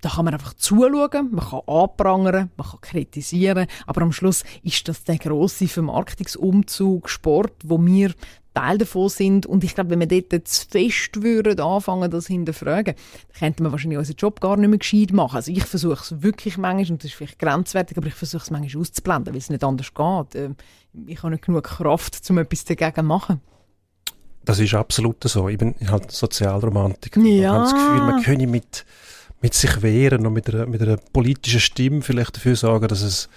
[0.01, 4.89] da kann man einfach zuschauen, man kann anprangern, man kann kritisieren, aber am Schluss ist
[4.89, 8.13] das der grosse Vermarktungsumzug Sport, wo wir
[8.57, 9.45] Teil davon sind.
[9.45, 13.73] Und ich glaube, wenn wir dort zu fest würden anfangen, das hinterfragen, dann könnte man
[13.73, 15.37] wahrscheinlich unseren Job gar nicht mehr gescheit machen.
[15.37, 18.51] Also ich versuche es wirklich manchmal, und das ist vielleicht grenzwertig, aber ich versuche es
[18.51, 20.41] manchmal auszublenden, weil es nicht anders geht.
[20.41, 20.57] Ähm,
[21.07, 23.41] ich habe nicht genug Kraft, um etwas dagegen zu machen.
[24.47, 25.49] Das ist absolut so.
[25.49, 27.21] Ich bin halt Sozialromantiker.
[27.21, 27.27] Ja.
[27.27, 28.87] Ich habe das Gefühl, man könne mit,
[29.43, 33.29] mit sich wehren und mit einer, mit einer politischen Stimme vielleicht dafür sorgen, dass es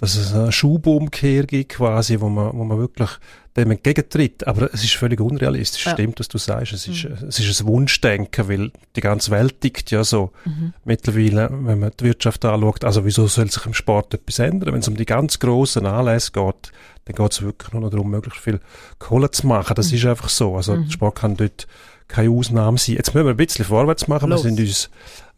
[0.00, 3.10] dass es eine Schubumkehr gibt quasi, wo man, wo man wirklich
[3.56, 4.46] dem entgegentritt.
[4.46, 5.84] Aber es ist völlig unrealistisch.
[5.86, 5.92] Ja.
[5.92, 6.72] Stimmt, was du sagst.
[6.72, 7.28] Es ist, mhm.
[7.28, 10.72] es ist ein Wunschdenken, weil die ganze Welt tickt ja so mhm.
[10.84, 12.84] mittlerweile, wenn man die Wirtschaft anschaut.
[12.84, 14.72] Also wieso soll sich im Sport etwas ändern?
[14.72, 16.72] Wenn es um die ganz grossen Anlässe geht,
[17.06, 18.60] dann geht es wirklich nur noch darum, möglichst viel
[18.98, 19.74] Kohle zu machen.
[19.74, 19.96] Das mhm.
[19.98, 20.56] ist einfach so.
[20.56, 20.84] Also mhm.
[20.84, 21.66] der Sport kann dort
[22.06, 22.96] keine Ausnahme sein.
[22.96, 24.30] Jetzt müssen wir ein bisschen vorwärts machen.
[24.30, 24.44] Los.
[24.44, 24.90] Wir sind uns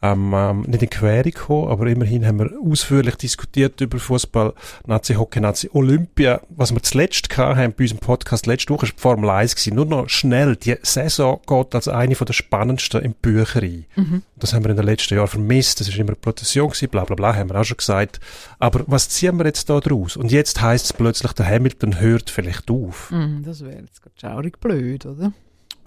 [0.03, 4.53] ähm, ähm, nicht in Quere gekommen, aber immerhin haben wir ausführlich diskutiert über Fußball,
[4.87, 6.41] Nazi, Hockey, Nazi, Olympia.
[6.51, 9.77] Was wir zuletzt haben bei unserem Podcast letzte Woche, war die Formel 1 gewesen.
[9.77, 10.57] Nur noch schnell.
[10.57, 13.87] Die Saison geht als eine der spannendsten im Bücherei.
[13.97, 14.23] Mhm.
[14.37, 15.81] Das haben wir in den letzten Jahren vermisst.
[15.81, 18.19] Das war immer eine Prozession gewesen, bla, bla, bla, haben wir auch schon gesagt.
[18.59, 20.17] Aber was ziehen wir jetzt da draus?
[20.17, 23.11] Und jetzt heisst es plötzlich, der Hamilton hört vielleicht auf.
[23.13, 25.33] Mhm, das wäre jetzt gerade schaurig blöd, oder?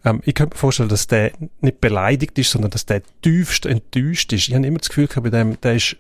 [0.06, 1.32] Ähm, ich könnte mir vorstellen, dass der
[1.62, 4.48] nicht beleidigt ist, sondern dass der tiefst enttäuscht ist.
[4.48, 5.98] Ich habe immer das Gefühl gehabt, bei dem, der ist,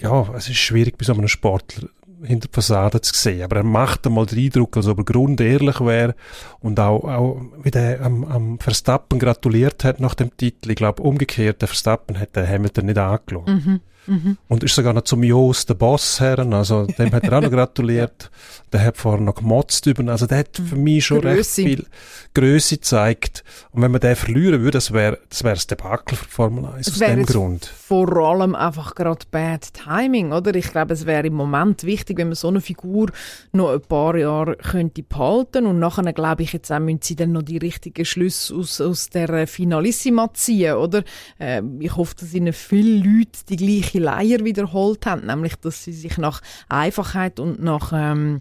[0.00, 1.88] ja, es ist schwierig bei so einem Sportler
[2.24, 3.42] hinter der Fassade zu sehen.
[3.42, 6.14] Aber er macht einmal den Eindruck, als ob er grundehrlich wäre
[6.60, 10.70] und auch, auch wie der am, am Verstappen gratuliert hat nach dem Titel.
[10.70, 13.48] Ich glaube, umgekehrt, der Verstappen hat den Hamilton nicht angeschaut.
[13.48, 13.80] Mhm.
[14.06, 14.36] Mhm.
[14.48, 17.50] Und ist sogar noch zum Jos, der Boss, herren, also dem hat er auch noch
[17.52, 18.30] gratuliert.
[18.72, 21.62] Der hat vorher noch gemotzt über, also der hat für mich schon Grösse.
[21.62, 21.86] recht viel
[22.34, 23.44] Größe gezeigt.
[23.70, 26.88] Und wenn man den verlieren würde, das wäre das, wär das Debakel für Formel 1
[26.88, 27.66] aus dem Grund.
[27.66, 30.54] vor allem einfach gerade Bad Timing, oder?
[30.54, 33.10] Ich glaube, es wäre im Moment wichtig, wenn man so eine Figur
[33.52, 37.32] noch ein paar Jahre könnte behalten und nachher, glaube ich, jetzt auch müssen sie dann
[37.32, 41.04] noch die richtigen Schlüsse aus, aus der Finalissima ziehen, oder?
[41.38, 45.92] Äh, ich hoffe, dass ihnen viele Leute die gleiche Leier wiederholt haben, nämlich, dass sie
[45.92, 48.40] sich nach Einfachheit und nach ähm,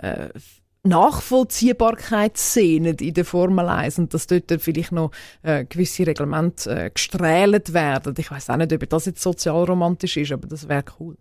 [0.00, 0.28] äh,
[0.84, 5.12] Nachvollziehbarkeit sehnen in der Formel 1 und dass dort vielleicht noch
[5.42, 8.14] äh, gewisse Reglemente äh, gestrählt werden.
[8.18, 11.16] Ich weiß auch nicht, ob das jetzt sozialromantisch ist, aber das wäre cool.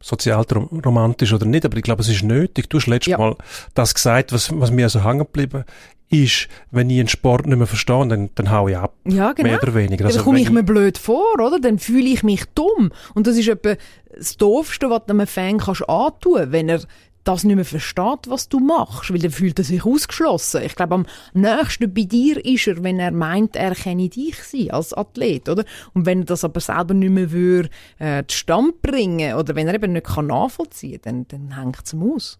[0.00, 2.70] Sozialromantisch oder nicht, aber ich glaube, es ist nötig.
[2.70, 3.18] Du hast letztes ja.
[3.18, 3.36] Mal
[3.74, 5.64] das gesagt, was, was mir so hängen geblieben
[6.10, 8.94] ist, wenn ich einen Sport nicht mehr verstehe, dann, dann hau ich ab.
[9.06, 9.48] Ja, genau.
[9.48, 10.06] Mehr oder weniger.
[10.06, 11.60] Also, dann komme ich mir blöd vor, oder?
[11.60, 12.90] Dann fühle ich mich dumm.
[13.14, 13.76] Und das ist etwa
[14.16, 16.80] das Doofste, was du einem Fan kannst antun, wenn er
[17.24, 20.62] das nicht mehr versteht, was du machst, weil dann fühlt er sich ausgeschlossen.
[20.64, 24.70] Ich glaube, am nächsten bei dir ist er, wenn er meint, er kenne dich sein
[24.70, 25.64] als Athlet, oder?
[25.92, 29.74] Und wenn er das aber selber nicht mehr würde, äh, Stand bringen oder wenn er
[29.74, 32.38] eben nicht kann nachvollziehen kann, dann, dann hängt es ihm aus.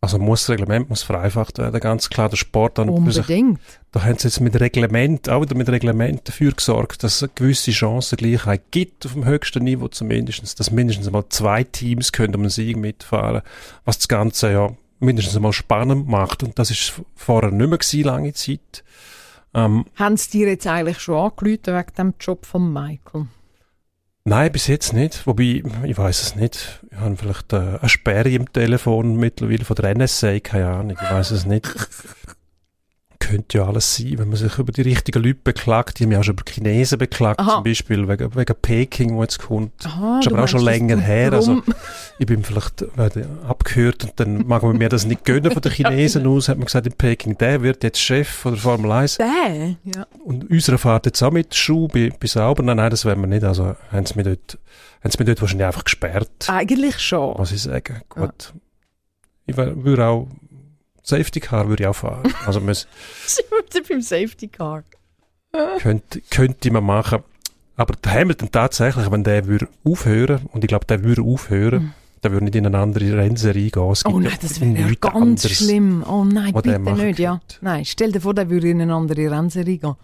[0.00, 2.28] Also muss das Reglement muss vereinfacht werden, ganz klar.
[2.28, 3.58] Der Sport dann Unbedingt.
[3.58, 7.22] Sich, da haben sie jetzt mit Reglement, auch wieder mit Reglement dafür gesorgt, dass es
[7.24, 12.34] eine gewisse Chancengleichheit gibt auf dem höchsten Niveau zumindest, dass mindestens mal zwei Teams können
[12.36, 13.42] um einen Sieg mitfahren,
[13.84, 14.70] was das Ganze ja
[15.00, 16.44] mindestens mal spannend macht.
[16.44, 18.84] Und das ist vorher nicht mehr gewesen, lange Zeit.
[19.54, 23.26] Ähm, Haben sie dir jetzt eigentlich schon angerufen wegen dem Job von Michael?
[24.28, 25.26] Nein, bis jetzt nicht.
[25.26, 26.80] Wobei, ich weiß es nicht.
[26.90, 31.10] Ich habe vielleicht äh, eine Sperre im Telefon mittlerweile von der NSA, keine Ahnung, ich
[31.10, 31.66] weiß es nicht
[33.28, 35.98] könnte ja alles sein, wenn man sich über die richtigen Leute beklagt.
[35.98, 37.56] Die haben ja auch schon über Chinesen beklagt, Aha.
[37.56, 39.84] zum Beispiel wegen, wegen Peking, wo jetzt kommt.
[39.84, 41.32] Aha, ist aber auch schon länger her.
[41.32, 41.62] Also,
[42.18, 45.72] ich bin vielleicht äh, abgehört und dann mag man mir das nicht gönnen von den
[45.72, 49.18] Chinesen aus, hat man gesagt in Peking, der wird jetzt Chef von der Formel 1.
[49.18, 49.26] Der?
[49.84, 50.06] Ja.
[50.24, 52.62] Und unserer fährt jetzt auch mit Schuh bei, bei Sauber.
[52.62, 53.44] Nein, nein, das werden wir nicht.
[53.44, 54.58] Also haben sie mich dort,
[55.02, 56.46] haben sie mich dort wahrscheinlich einfach gesperrt.
[56.48, 57.36] Eigentlich schon.
[57.36, 58.00] Muss ich sagen.
[58.08, 58.22] Gut.
[58.22, 58.60] Ja.
[59.46, 60.28] Ich würde auch
[61.08, 62.32] Safety Car würde ich auch fahren.
[62.44, 62.74] Also wir
[63.26, 64.84] sind beim Safety Car.
[65.78, 67.20] könnte, könnte man machen.
[67.76, 71.92] Aber der Hamilton tatsächlich, wenn der würde aufhören, und ich glaube, der würde aufhören, mhm.
[72.22, 73.90] der würde nicht in eine andere Rennserie gehen.
[73.90, 76.04] Es oh nein, das wäre ganz anderes, schlimm.
[76.06, 77.40] Oh nein, bitte nicht, ja.
[77.60, 79.94] Nein, stell dir vor, der würde in eine andere Rennserie gehen.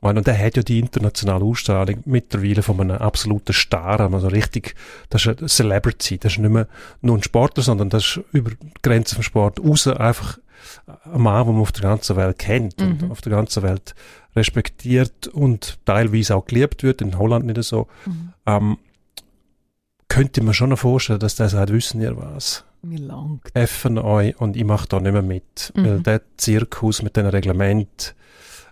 [0.00, 4.74] Und der hat ja die internationale Ausstrahlung mittlerweile von einem absoluten Star, also richtig,
[5.10, 6.66] das ist eine Celebrity, das ist nicht mehr
[7.02, 10.38] nur ein Sportler, sondern das ist über die Grenzen vom Sport raus einfach
[10.86, 12.86] ein Mann, den man auf der ganzen Welt kennt mhm.
[12.86, 13.94] und auf der ganzen Welt
[14.34, 18.32] respektiert und teilweise auch geliebt wird, in Holland nicht so, mhm.
[18.46, 18.78] ähm,
[20.08, 22.64] könnte man schon vorstellen, dass der sagt, wissen ihr was?
[22.82, 23.48] Mir langt.
[23.54, 25.72] Effen euch und ich mache da nicht mehr mit.
[25.74, 25.84] Mhm.
[25.84, 28.14] Weil der Zirkus mit den Reglement,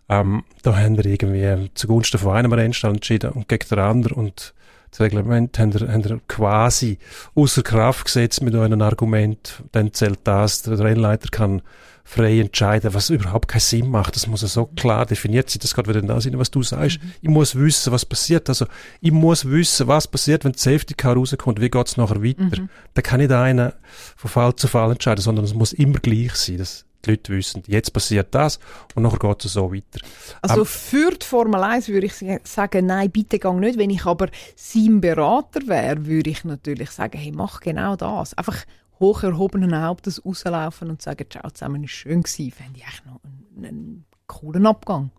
[0.09, 4.53] ähm, da haben wir irgendwie zugunsten von einem Rennstall entschieden und gegen den anderen und
[4.91, 6.99] das Reglement haben wir, haben wir quasi
[7.34, 11.62] außer Kraft gesetzt mit einem Argument, dann zählt das, der Rennleiter kann
[12.11, 14.16] frei entscheiden, was überhaupt keinen Sinn macht.
[14.16, 17.01] Das muss ja so klar definiert sein, das geht wieder da sein, was du sagst.
[17.01, 17.12] Mhm.
[17.22, 18.49] Ich muss wissen, was passiert.
[18.49, 18.66] Also,
[19.01, 22.62] ich muss wissen, was passiert, wenn die Safety Car rauskommt, wie geht's nachher weiter.
[22.62, 22.68] Mhm.
[22.95, 23.74] Da kann nicht einer
[24.16, 26.59] von Fall zu Fall entscheiden, sondern es muss immer gleich sein.
[26.59, 28.59] Das, die Leute wissen, jetzt passiert das
[28.94, 30.01] und nachher geht es so weiter.
[30.42, 33.78] Also um, für die Formel 1 würde ich sagen, nein, bitte gang nicht.
[33.78, 38.34] Wenn ich aber sein Berater wäre, würde ich natürlich sagen, hey, mach genau das.
[38.34, 38.64] Einfach
[38.98, 42.53] hoch erhobenen Hauptes rauslaufen und sagen, ciao zusammen, ist schön gewesen.
[42.53, 45.11] Fände ich echt noch einen, einen, coolen Abgang.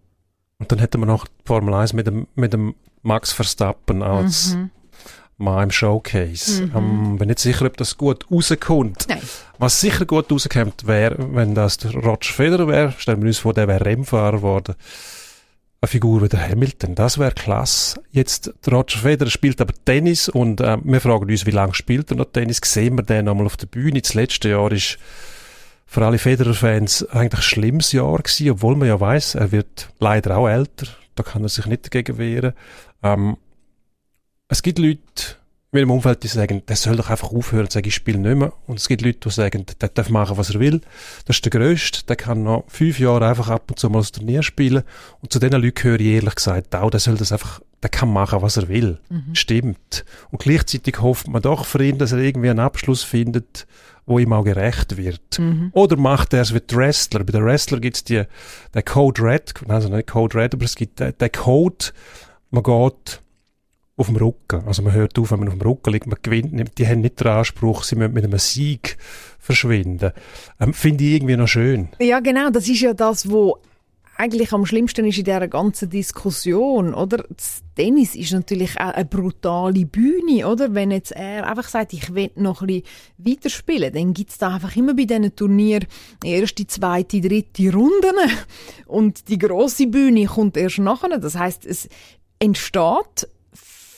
[0.60, 4.54] Und dann hätten wir noch die Formel 1 mit dem, mit dem Max Verstappen als
[4.54, 4.70] mhm
[5.42, 6.64] mal im Showcase.
[6.64, 6.72] Mhm.
[6.76, 9.06] Ähm, bin nicht sicher, ob das gut rauskommt.
[9.10, 9.22] Nein.
[9.58, 12.94] Was sicher gut rauskommt, wäre, wenn das der Roger Federer wäre.
[12.98, 14.76] Stellen wir uns vor, der wäre Rennfahrer geworden.
[15.84, 18.00] Eine Figur wie der Hamilton, das wäre klasse.
[18.12, 22.12] Jetzt, der Roger Federer spielt aber Tennis und äh, wir fragen uns, wie lange spielt
[22.12, 22.62] er noch Tennis?
[22.64, 24.00] Sehen wir den einmal auf der Bühne?
[24.00, 25.00] Das letzte Jahr ist
[25.88, 30.38] für alle Federer-Fans eigentlich ein schlimmes Jahr gewesen, obwohl man ja weiß, er wird leider
[30.38, 30.88] auch älter.
[31.16, 32.54] Da kann er sich nicht dagegen wehren.
[33.04, 33.38] Ähm,
[34.52, 35.00] es gibt Leute
[35.72, 38.36] in meinem Umfeld, die sagen, der soll doch einfach aufhören und sagen, ich spiele nicht
[38.36, 38.52] mehr.
[38.68, 40.82] Und es gibt Leute, die sagen, der darf machen, was er will.
[41.26, 42.06] Das ist der Größte.
[42.06, 44.84] Der kann noch fünf Jahre einfach ab und zu mal das Turnier spielen.
[45.22, 48.12] Und zu diesen Leuten höre ich ehrlich gesagt auch, der soll das einfach, der kann
[48.12, 49.00] machen, was er will.
[49.08, 49.34] Mhm.
[49.34, 50.04] Stimmt.
[50.32, 53.66] Und gleichzeitig hofft man doch für ihn, dass er irgendwie einen Abschluss findet,
[54.06, 55.40] wo ihm auch gerecht wird.
[55.40, 55.70] Mhm.
[55.72, 57.24] Oder macht er es wie der Wrestler.
[57.24, 58.24] Bei den Wrestler gibt es die,
[58.74, 61.86] der Code Red, also nicht Code Red, aber es gibt den, den Code,
[62.50, 63.22] man geht
[64.02, 64.64] auf dem Rücken.
[64.68, 67.20] Also man hört auf, wenn man auf dem Rücken liegt, man gewinnt, die haben nicht
[67.20, 68.98] den Anspruch, sie müssen mit einem Sieg
[69.40, 70.12] verschwinden.
[70.60, 71.90] Ähm, Finde ich irgendwie noch schön.
[72.00, 73.58] Ja, genau, das ist ja das, wo
[74.22, 77.26] eigentlich am schlimmsten ist in dieser ganzen Diskussion, oder?
[77.36, 80.76] Das Tennis ist natürlich auch eine brutale Bühne, oder?
[80.76, 82.84] Wenn jetzt er einfach sagt, ich will noch ein bisschen
[83.18, 85.88] weiterspielen, dann gibt es da einfach immer bei diesen Turnieren
[86.24, 88.16] erste, zweite, dritte Runden
[88.86, 91.18] und die große Bühne kommt erst nachher.
[91.18, 91.90] Das heißt, es
[92.38, 93.28] entsteht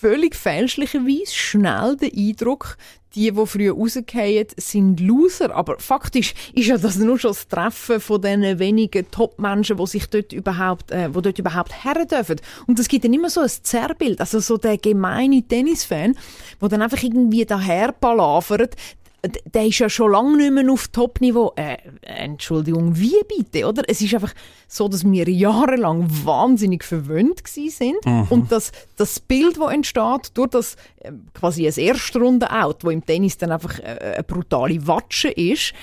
[0.04, 2.76] völlig fälschlicherweise schnell den Eindruck,
[3.16, 5.56] die, die früher rausgehen, sind Loser.
[5.56, 10.08] Aber faktisch ist ja das nur schon das Treffen von diesen wenigen Top-Menschen, die sich
[10.08, 12.42] dort überhaupt, äh, wo dort überhaupt her dürfen.
[12.68, 16.18] Und es gibt dann immer so ein Zerrbild, also so der gemeine Tennisfan,
[16.62, 18.76] der dann einfach irgendwie daher palavert,
[19.24, 21.54] der ist ja schon lange nicht mehr auf Top-Niveau.
[21.56, 23.84] Äh, Entschuldigung, wie bitte, oder?
[23.88, 24.34] Es ist einfach
[24.68, 28.28] so, dass wir jahrelang wahnsinnig verwöhnt sind mhm.
[28.30, 33.38] und dass das Bild, das entsteht, durch das äh, quasi ein Erstrunde-Out, wo im Tennis
[33.38, 35.74] dann einfach äh, eine brutale Watsche ist,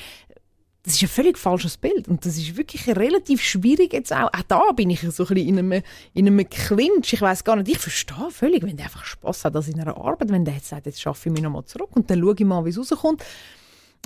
[0.82, 2.08] das ist ein völlig falsches Bild.
[2.08, 4.28] Und das ist wirklich relativ schwierig jetzt auch.
[4.32, 5.82] Auch da bin ich so ein bisschen in einem,
[6.14, 7.12] in einem Clinch.
[7.12, 9.96] Ich weiß gar nicht, ich verstehe völlig, wenn der einfach Spaß hat, das in einer
[9.96, 12.44] Arbeit, wenn der jetzt sagt, jetzt schaffe ich mich nochmal zurück und dann schaue ich
[12.44, 13.22] mal, wie es rauskommt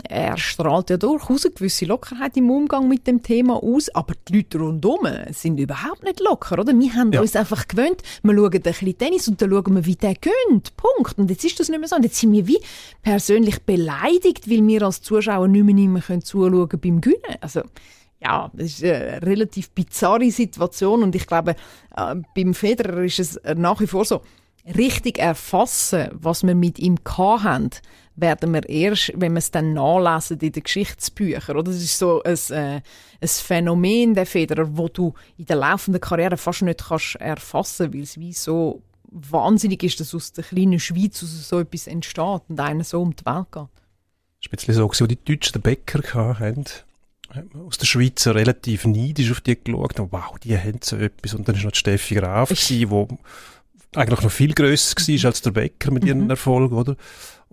[0.03, 4.37] er strahlt ja durchaus eine gewisse Lockerheit im Umgang mit dem Thema aus, aber die
[4.37, 6.79] Leute rundherum sind überhaupt nicht locker, oder?
[6.79, 7.21] Wir haben ja.
[7.21, 10.77] uns einfach gewöhnt, wir schauen ein bisschen Tennis und dann schauen wir, wie der gönnt.
[10.77, 11.19] Punkt.
[11.19, 11.97] Und jetzt ist das nicht mehr so.
[11.97, 12.59] Und jetzt sind wir wie
[13.03, 17.37] persönlich beleidigt, weil wir als Zuschauer nicht mehr, nicht mehr zuschauen beim Gewinnen.
[17.41, 17.63] Also,
[18.21, 21.57] ja, das ist eine relativ bizarre Situation und ich glaube,
[21.97, 24.23] äh, beim Federer ist es nach wie vor so,
[24.67, 27.71] richtig erfassen, was wir mit ihm haben,
[28.17, 31.57] werden wir erst, wenn wir es dann nachlesen in den Geschichtsbüchern.
[31.57, 31.73] Oder?
[31.73, 32.81] Das ist so ein, äh,
[33.21, 38.03] ein Phänomen der Federer, wo du in der laufenden Karriere fast nicht kannst erfassen, weil
[38.03, 42.85] es wie so wahnsinnig ist, dass aus der kleinen Schweiz so etwas entsteht und einer
[42.85, 44.67] so um die Welt geht.
[44.67, 46.65] Ein so, als die Deutschen den Bäcker hatten
[47.67, 49.99] aus der Schweiz relativ neidisch auf die geschaut.
[49.99, 51.35] Wow, die haben so etwas.
[51.35, 52.87] Und dann war noch die Steffi Graf, die
[53.95, 56.31] eigentlich noch viel grösser war als der Bäcker mit ihren mhm.
[56.31, 56.97] Erfolg, oder?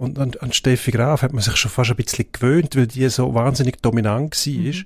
[0.02, 3.08] Und an, an Steffi Graf hat man sich schon fast ein bisschen gewöhnt, weil die
[3.10, 4.54] so wahnsinnig dominant war.
[4.54, 4.86] Mhm.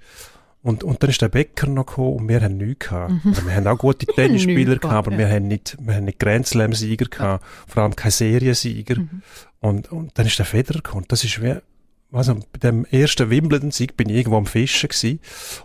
[0.62, 3.12] Und, und dann ist der Bäcker noch gekommen und wir haben nichts gehabt.
[3.12, 3.22] Mhm.
[3.24, 5.20] Also wir haben auch gute Tennisspieler gehabt, aber ja.
[5.20, 7.50] wir haben nicht, wir haben nicht Grand Slam-Sieger gehabt, ja.
[7.66, 9.00] vor allem keine Seriensieger.
[9.00, 9.22] Mhm.
[9.62, 11.06] Und, und dann ist der Federer gekommen.
[11.08, 11.56] Das ist wie,
[12.12, 15.22] also bei dem ersten Wimbledon-Sieg bin ich irgendwo am Fischen gewesen.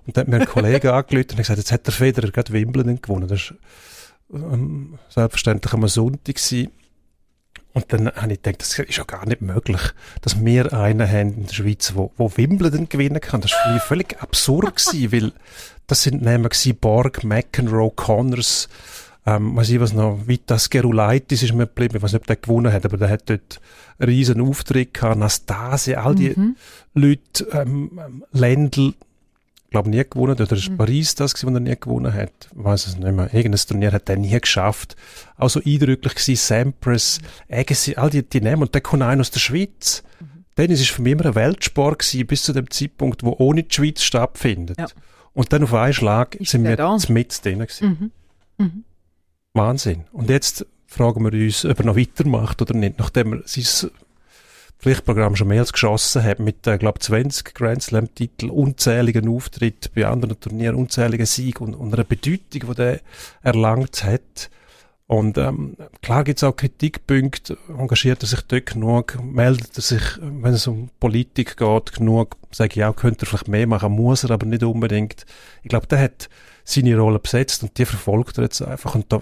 [0.07, 3.03] Und dann hat mir ein Kollege angelötet und gesagt, jetzt hat der Federer gerade Wimbledon
[3.03, 3.26] gewonnen.
[3.26, 3.53] Das
[4.32, 6.68] ähm, selbstverständlich am Sonntag gewesen.
[7.73, 9.81] Und dann habe ich gedacht, das ist ja gar nicht möglich,
[10.23, 13.41] dass wir einen haben in der Schweiz, wo, wo Wimbledon gewinnen kann.
[13.41, 15.33] Das war für mich völlig absurd gewesen, weil
[15.87, 18.68] das sind nämlich Borg, McEnroe, Connors,
[19.27, 22.37] ähm, weiß ich was noch, Vitas Gerulaitis ist mir geblieben, ich weiß nicht, ob der
[22.37, 23.61] gewonnen hat, aber der hat dort
[23.99, 26.57] einen riesen Auftritt gehabt, Anastasia, all die mhm.
[26.95, 28.95] Leute, ähm, Ländl,
[29.71, 30.77] glaube nie gewonnen Oder ist mhm.
[30.77, 32.49] Paris das gewesen, was er nie gewonnen hat?
[32.51, 33.33] Ich weiß es nicht mehr.
[33.33, 34.97] Irgendein Turnier hat er nie geschafft.
[35.37, 38.62] Auch so eindrücklich gewesen, Sampras, Agassi, all die, die Namen.
[38.62, 40.03] Und der kommt einer aus der Schweiz.
[40.21, 40.45] Mhm.
[40.57, 43.75] Tennis ist für mich immer ein Weltsport gewesen, bis zu dem Zeitpunkt, wo ohne die
[43.75, 44.79] Schweiz stattfindet.
[44.79, 44.89] Ja.
[45.33, 46.99] Und dann auf einen Schlag ist sind wir da?
[47.09, 48.12] mit drin gewesen.
[48.59, 48.64] Mhm.
[48.64, 48.85] Mhm.
[49.55, 50.05] Wahnsinn.
[50.12, 53.91] Und jetzt fragen wir uns, ob er noch weitermacht oder nicht, nachdem er sein
[54.81, 60.07] Pflichtprogramm schon mehr als geschossen hat, mit, äh, glaube 20 Grand Slam-Titeln, unzähligen Auftritten bei
[60.07, 63.01] anderen Turnieren, unzähligen Siegen und, und einer Bedeutung, die der
[63.43, 64.51] erlangt hat.
[65.07, 70.03] Und ähm, klar gibt es auch Kritikpunkte, engagiert er sich dort genug, meldet er sich,
[70.20, 74.22] wenn es um Politik geht, genug, sage ich auch, könnte er vielleicht mehr machen, muss
[74.22, 75.26] er aber nicht unbedingt.
[75.64, 76.28] Ich glaube, der hat
[76.64, 79.20] seine Rolle besetzt und die verfolgt er jetzt einfach und da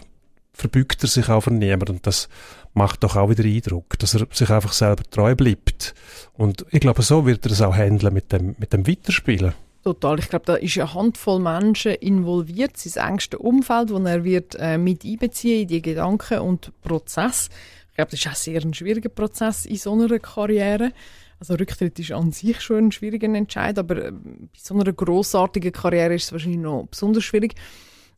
[0.58, 2.28] verbügt er sich auch von niemand und das
[2.74, 5.94] macht doch auch wieder Eindruck, dass er sich einfach selber treu bleibt.
[6.36, 9.54] Und ich glaube, so wird er es auch handeln mit dem, mit dem Weiterspielen.
[9.84, 10.18] Total.
[10.18, 14.76] Ich glaube, da ist eine Handvoll Menschen involviert, sein engste Umfeld, wo er wird äh,
[14.76, 17.48] mit einbeziehen in die Gedanken und Prozess.
[17.90, 20.92] Ich glaube, das ist auch sehr ein schwieriger Prozess in so einer Karriere.
[21.40, 25.72] Also Rücktritt ist an sich schon ein schwieriger Entscheid, aber äh, bei so einer grossartigen
[25.72, 27.54] Karriere ist es wahrscheinlich noch besonders schwierig.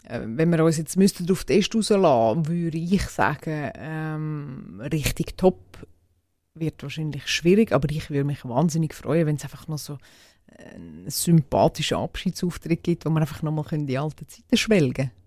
[0.04, 5.60] Äh, wenn wir uns jetzt auf den Test rauslassen, würde ich sagen, ähm, richtig top
[6.54, 9.98] wird wahrscheinlich schwierig, aber ich würde mich wahnsinnig freuen, wenn es einfach noch so
[10.58, 15.19] einen sympathischen Abschiedsauftritt gibt, wo wir einfach nochmal in die alten Zeiten schwelgen können.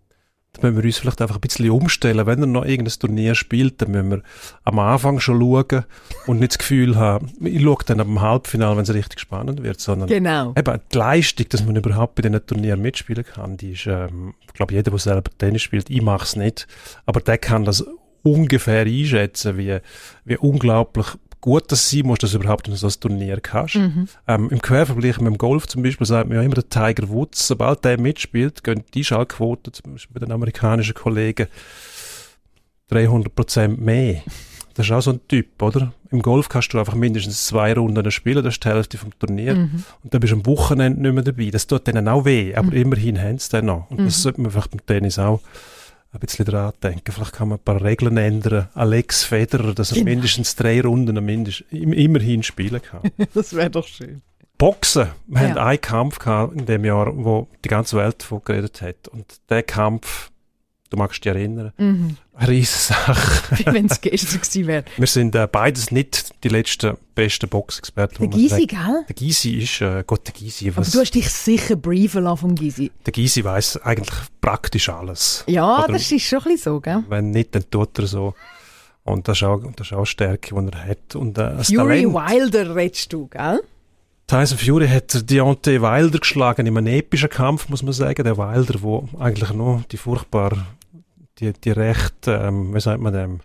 [0.53, 2.27] Da müssen wir uns vielleicht einfach ein bisschen umstellen.
[2.27, 4.21] Wenn er noch irgendein Turnier spielt, dann müssen wir
[4.63, 5.85] am Anfang schon schauen
[6.27, 9.79] und nicht das Gefühl haben, ich schaue dann am Halbfinale, wenn es richtig spannend wird,
[9.79, 10.53] sondern genau.
[10.55, 14.53] eben die Leistung, dass man überhaupt bei diesen Turnieren mitspielen kann, die ist, ähm, ich
[14.53, 16.67] glaube, jeder, der selber Tennis spielt, ich mache es nicht,
[17.07, 17.83] aber der kann das
[18.21, 19.79] ungefähr einschätzen, wie,
[20.25, 21.07] wie unglaublich
[21.43, 23.75] gut das sein muss, dass du überhaupt in so ein Turnier kannst.
[23.75, 24.07] Mhm.
[24.29, 27.45] Ähm, Im Quervergleich mit dem Golf zum Beispiel sagt man ja immer, der Tiger Woods,
[27.45, 31.47] sobald der mitspielt, gehen die Schallquoten, zum Beispiel bei den amerikanischen Kollegen,
[32.87, 34.21] 300 Prozent mehr.
[34.75, 35.91] Das ist auch so ein Typ, oder?
[36.11, 39.55] Im Golf kannst du einfach mindestens zwei Runden spielen, das ist die Hälfte vom Turnier.
[39.55, 39.83] Mhm.
[40.01, 41.49] Und dann bist du am Wochenende nicht mehr dabei.
[41.51, 42.77] Das tut denen auch weh, aber mhm.
[42.77, 43.91] immerhin haben sie dann noch.
[43.91, 44.21] Und das mhm.
[44.21, 45.41] sollte man vielleicht beim Tennis auch
[46.13, 47.11] ein bisschen dran denken.
[47.11, 48.69] Vielleicht kann man ein paar Regeln ändern.
[48.73, 50.11] Alex Federer, dass er genau.
[50.11, 53.01] mindestens drei Runden mindestens, immerhin spielen kann.
[53.33, 54.21] das wäre doch schön.
[54.57, 55.09] Boxen.
[55.27, 55.49] Wir ja.
[55.49, 59.07] hatten einen Kampf gehabt in dem Jahr, wo die ganze Welt davon geredet hat.
[59.07, 60.31] Und der Kampf,
[60.93, 62.17] du magst dich erinnern, mhm.
[62.35, 63.57] eine Riesensache.
[63.57, 64.85] Wie wenn es gestern gewesen wäre.
[64.95, 68.29] Wir sind äh, beides nicht die letzten besten Boxexperten.
[68.29, 69.03] Der Gysi, gell?
[69.07, 70.69] Der Gysi ist, äh, Gott, der Gysi.
[70.69, 72.91] Aber du hast dich sicher briefen lassen vom Gysi.
[73.05, 75.43] Der Gysi weiss eigentlich praktisch alles.
[75.47, 77.03] Ja, Oder, das ist schon ein bisschen so, gell?
[77.09, 78.35] Wenn nicht, dann tut er so.
[79.03, 81.15] Und das ist auch, das ist auch Stärke, die er hat.
[81.15, 82.13] Und, äh, Fury Talent.
[82.13, 83.61] Wilder redest du, gell?
[84.27, 88.23] Tyson Fury hat Deontay Wilder geschlagen in einem epischen Kampf, muss man sagen.
[88.23, 90.65] Der Wilder, wo eigentlich nur die furchtbar,
[91.51, 93.39] die, die recht, ähm, wie sagt man dem,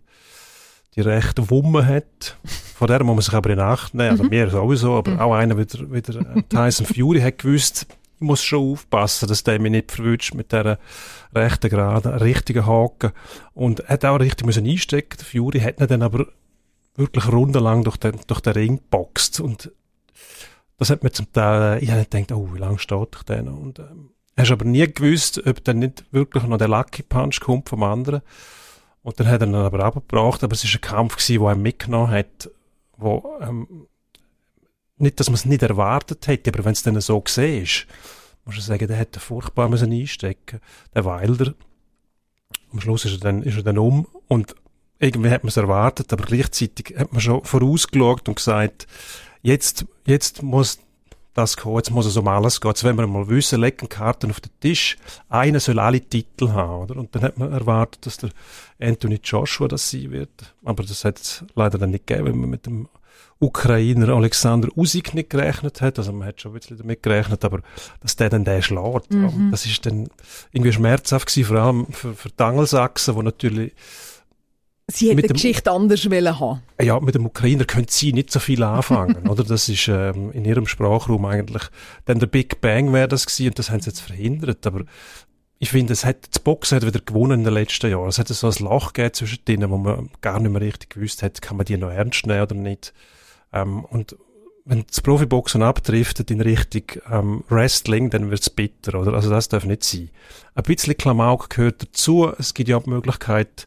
[0.94, 2.36] die rechte Wumme hat.
[2.74, 4.10] Von der muss man sich aber in Acht nehmen.
[4.10, 4.30] Also mhm.
[4.30, 5.20] mir sowieso, aber mhm.
[5.20, 7.86] auch einer wie der, wie der äh, Tyson Fury hat gewusst,
[8.20, 10.78] ich muss schon aufpassen, dass der mich nicht verwünscht mit dieser
[11.32, 13.12] rechten Gerade, richtigen Haken.
[13.54, 15.18] Und er hat auch richtig müssen einstecken.
[15.18, 16.26] Der Fury hat ihn dann aber
[16.96, 19.38] wirklich rundenlang durch den, durch den Ring geboxt.
[19.38, 19.70] Und
[20.78, 23.46] das hat mir zum Teil, ich habe gedacht, oh, wie lange steht ich denn?
[23.46, 27.68] Und, ähm, hast aber nie gewusst, ob dann nicht wirklich noch der Lucky Punch kommt
[27.68, 28.22] vom anderen.
[29.02, 31.56] Und dann hat er ihn aber abgebracht, aber es war ein Kampf gewesen, der er
[31.56, 32.50] mitgenommen hat,
[32.96, 33.86] wo, ähm,
[34.98, 37.86] nicht, dass man es nicht erwartet hätte, aber wenn es dann so gesehen ist,
[38.44, 40.60] muss ich sagen, der hätte furchtbar müssen einstecken,
[40.94, 41.54] der Wilder.
[42.72, 44.54] Am Schluss ist er dann, ist er dann um und
[44.98, 48.86] irgendwie hat man es erwartet, aber gleichzeitig hat man schon vorausgeschaut und gesagt,
[49.42, 50.80] jetzt, jetzt muss
[51.38, 52.70] das jetzt muss es um alles gehen.
[52.70, 54.96] Jetzt wollen wir mal wissen, legen Karten auf den Tisch.
[55.28, 56.96] Einer soll alle Titel haben, oder?
[56.96, 58.30] Und dann hat man erwartet, dass der
[58.80, 60.54] Anthony Joshua das sein wird.
[60.64, 62.88] Aber das hat es leider dann nicht gegeben, wenn man mit dem
[63.38, 65.98] Ukrainer Alexander Usyk nicht gerechnet hat.
[65.98, 67.60] Also man hat schon ein bisschen damit gerechnet, aber
[68.00, 69.52] dass der dann den schlägt, mhm.
[69.52, 70.08] das ist dann
[70.50, 73.74] irgendwie schmerzhaft gewesen, vor allem für, für die Angelsachsen, wo natürlich
[74.90, 76.62] Sie hätte die Geschichte anders wollen haben.
[76.80, 79.44] Ja, mit dem Ukrainer können sie nicht so viel anfangen, oder?
[79.44, 81.64] Das ist ähm, in ihrem Sprachraum eigentlich
[82.06, 84.66] dann der Big Bang wäre das gewesen und das haben sie jetzt verhindert.
[84.66, 84.84] Aber
[85.58, 88.08] ich finde, es hat, das Boxen hat wieder gewonnen in den letzten Jahren.
[88.08, 91.22] Es hat so ein Loch gegeben zwischen denen, wo man gar nicht mehr richtig gewusst
[91.22, 92.94] hat, kann man die noch ernst nehmen oder nicht.
[93.52, 94.16] Ähm, und
[94.64, 99.14] wenn das Profiboxen abdriftet in Richtung ähm, Wrestling, dann wird's bitter, oder?
[99.14, 100.10] Also das darf nicht sein.
[100.54, 102.30] Ein bisschen Klamauk gehört dazu.
[102.38, 103.66] Es gibt ja auch die Möglichkeit,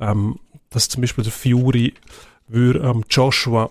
[0.00, 0.38] ähm,
[0.74, 1.94] dass zum Beispiel der Fury
[2.48, 3.70] würde ähm, Joshua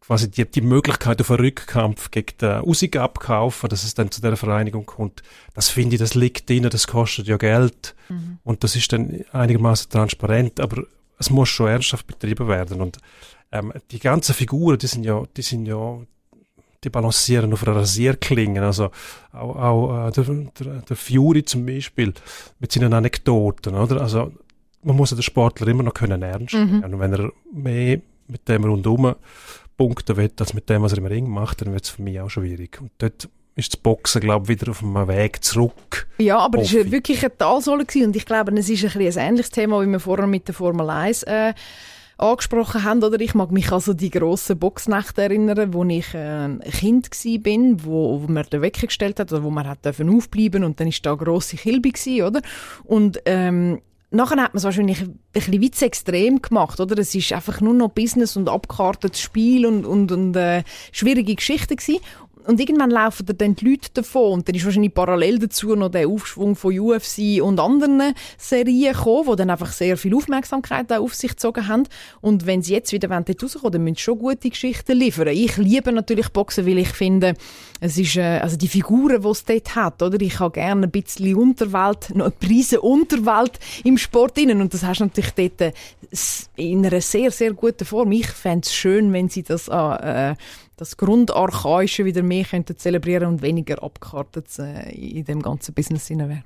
[0.00, 4.20] quasi die, die Möglichkeit auf einen Rückkampf gegen den Usyk abkaufen, dass es dann zu
[4.20, 5.22] der Vereinigung kommt.
[5.54, 8.38] Das finde ich, das liegt drin, das kostet ja Geld mhm.
[8.42, 10.84] und das ist dann einigermaßen transparent, aber
[11.18, 12.98] es muss schon ernsthaft betrieben werden und
[13.52, 15.98] ähm, die ganzen Figuren, die sind ja, die sind ja,
[16.82, 18.62] die balancieren auf einer Rasierklinge.
[18.62, 18.90] Also
[19.32, 22.14] auch, auch äh, der, der, der Fury zum Beispiel
[22.58, 24.00] mit seinen Anekdoten, oder?
[24.00, 24.32] Also
[24.82, 26.60] man muss den Sportler immer noch können ernst mhm.
[26.60, 26.78] nehmen.
[26.78, 26.84] Mhm.
[26.84, 29.14] Und wenn er mehr mit dem rundum
[29.76, 32.20] punkten will, als mit dem, was er im Ring macht, dann wird es für mich
[32.20, 32.78] auch schwierig.
[32.80, 36.08] Und dort ist das Boxen, glaube ich, wieder auf einem Weg zurück.
[36.18, 39.50] Ja, aber es war wirklich eine Talsohle und ich glaube, es ist ein, ein ähnliches
[39.50, 41.54] Thema, wie wir vorher mit der Formel 1 äh,
[42.16, 43.02] angesprochen haben.
[43.02, 47.84] Oder ich mag mich also die grossen Boxnächte erinnern, wo ich äh, ein Kind war,
[47.84, 50.88] wo, wo man den Wecker gestellt hat, oder wo man hat dürfen aufbleiben und dann
[50.88, 52.42] ist da eine grosse Kilbe gewesen, oder?
[52.84, 53.80] Und ähm,
[54.12, 56.98] Nachher hat man es wahrscheinlich ein bisschen weit extrem gemacht, oder?
[56.98, 61.76] Es ist einfach nur noch Business und abgekartetes Spiel und, und, und äh, schwierige Geschichten
[61.76, 62.00] gewesen.
[62.46, 66.08] Und irgendwann laufen dann die Leute davon und dann ist wahrscheinlich parallel dazu noch der
[66.08, 71.32] Aufschwung von UFC und anderen Serien gekommen, die dann einfach sehr viel Aufmerksamkeit auf sich
[71.32, 71.84] gezogen haben.
[72.20, 75.28] Und wenn sie jetzt wieder dort rauskommen, dann müssen sie schon gute Geschichten liefern.
[75.28, 77.34] Ich liebe natürlich Boxen, weil ich finde,
[77.80, 80.20] es ist, äh, also die Figuren, die es dort hat, oder?
[80.20, 84.84] Ich habe gerne ein bisschen Unterwelt, noch eine Prise Unterwelt im Sport innen und das
[84.84, 85.72] hast du natürlich dort äh,
[86.56, 88.12] in einer sehr, sehr guten Form.
[88.12, 90.34] Ich fände es schön, wenn sie das äh,
[90.80, 96.42] das Grundarchaische wieder mehr könnten zelebrieren und weniger abgekartet äh, in dem ganzen Business wäre.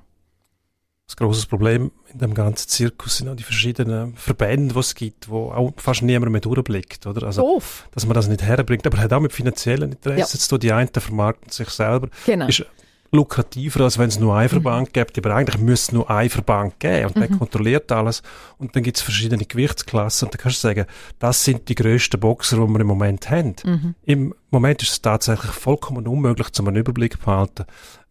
[1.07, 5.29] Das große Problem in dem ganzen Zirkus sind auch die verschiedenen Verbände, die es gibt,
[5.29, 7.27] wo auch fast niemand mehr durchblickt, oder?
[7.27, 7.87] Also, Doof.
[7.91, 10.43] dass man das nicht herbringt, aber hat auch mit finanziellen Interessen ja.
[10.43, 12.09] zu Die einen vermarkten sich selber.
[12.25, 12.47] Genau.
[12.47, 12.65] Ist
[13.11, 14.93] lukrativer, als wenn es nur einen Verband mhm.
[14.93, 15.17] gibt.
[15.17, 17.19] Aber eigentlich müsste es nur einen Verband geben und mhm.
[17.19, 18.21] der kontrolliert alles.
[18.57, 20.85] Und dann gibt es verschiedene Gewichtsklassen und dann kannst du sagen,
[21.19, 23.55] das sind die grössten Boxer, die wir im Moment haben.
[23.63, 23.95] Mhm.
[24.03, 27.65] Im Moment ist es tatsächlich vollkommen unmöglich, zum einen Überblick zu behalten,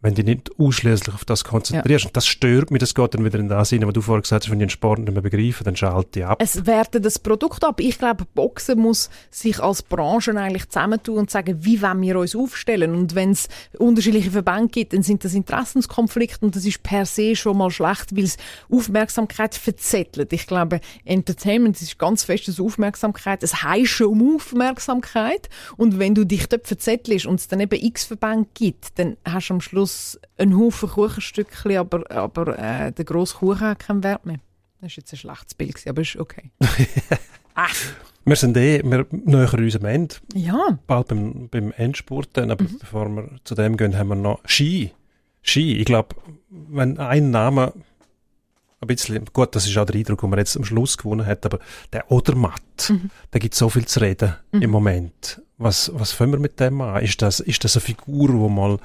[0.04, 2.04] wenn du dich nicht ausschließlich auf das konzentrierst.
[2.04, 2.08] Ja.
[2.08, 4.44] Und das stört mich, das geht dann wieder in das hinein, was du vorher gesagt
[4.44, 6.42] hast, wenn ich den Sport nicht mehr begreife, dann schalte ich ab.
[6.42, 7.80] Es wertet das Produkt ab.
[7.80, 12.36] Ich glaube, Boxen muss sich als Branche eigentlich zusammentun und sagen, wie wollen wir uns
[12.36, 12.94] aufstellen.
[12.94, 17.34] Und wenn es unterschiedliche Verbände gibt, dann sind das Interessenskonflikte und das ist per se
[17.34, 18.36] schon mal schlecht, weil es
[18.70, 20.34] Aufmerksamkeit verzettelt.
[20.34, 23.42] Ich glaube, Entertainment ist ganz festes Aufmerksamkeit.
[23.42, 25.48] Es heißt schon um Aufmerksamkeit.
[25.78, 29.48] Und wenn du dich dort verzettelst und es dann eben x Verbände gibt, dann hast
[29.48, 34.02] du am Schluss Schluss ein Haufen Kuchenstückchen, aber, aber äh, der grosse Kuchen hat keinen
[34.02, 34.38] Wert mehr.
[34.80, 36.50] Das war jetzt ein schlechtes Bild, aber ist okay.
[37.54, 37.66] ah.
[38.24, 40.14] Wir sind eh wir näher unserem Ende.
[40.34, 40.78] Ja.
[40.86, 42.30] Bald beim, beim Endspurt.
[42.34, 42.78] Dann, aber mhm.
[42.78, 44.92] bevor wir zu dem gehen, haben wir noch Ski.
[45.42, 45.76] Ski.
[45.76, 46.16] Ich glaube,
[46.48, 47.74] wenn ein Name
[48.80, 51.44] ein bisschen, gut, das ist auch der Eindruck, den man jetzt am Schluss gewonnen hat,
[51.44, 51.58] aber
[51.92, 53.10] der Odermatt, mhm.
[53.30, 54.62] da gibt so viel zu reden mhm.
[54.62, 55.42] im Moment.
[55.58, 57.02] Was, was fangen wir mit dem an?
[57.02, 58.78] Ist das, ist das eine Figur, wo mal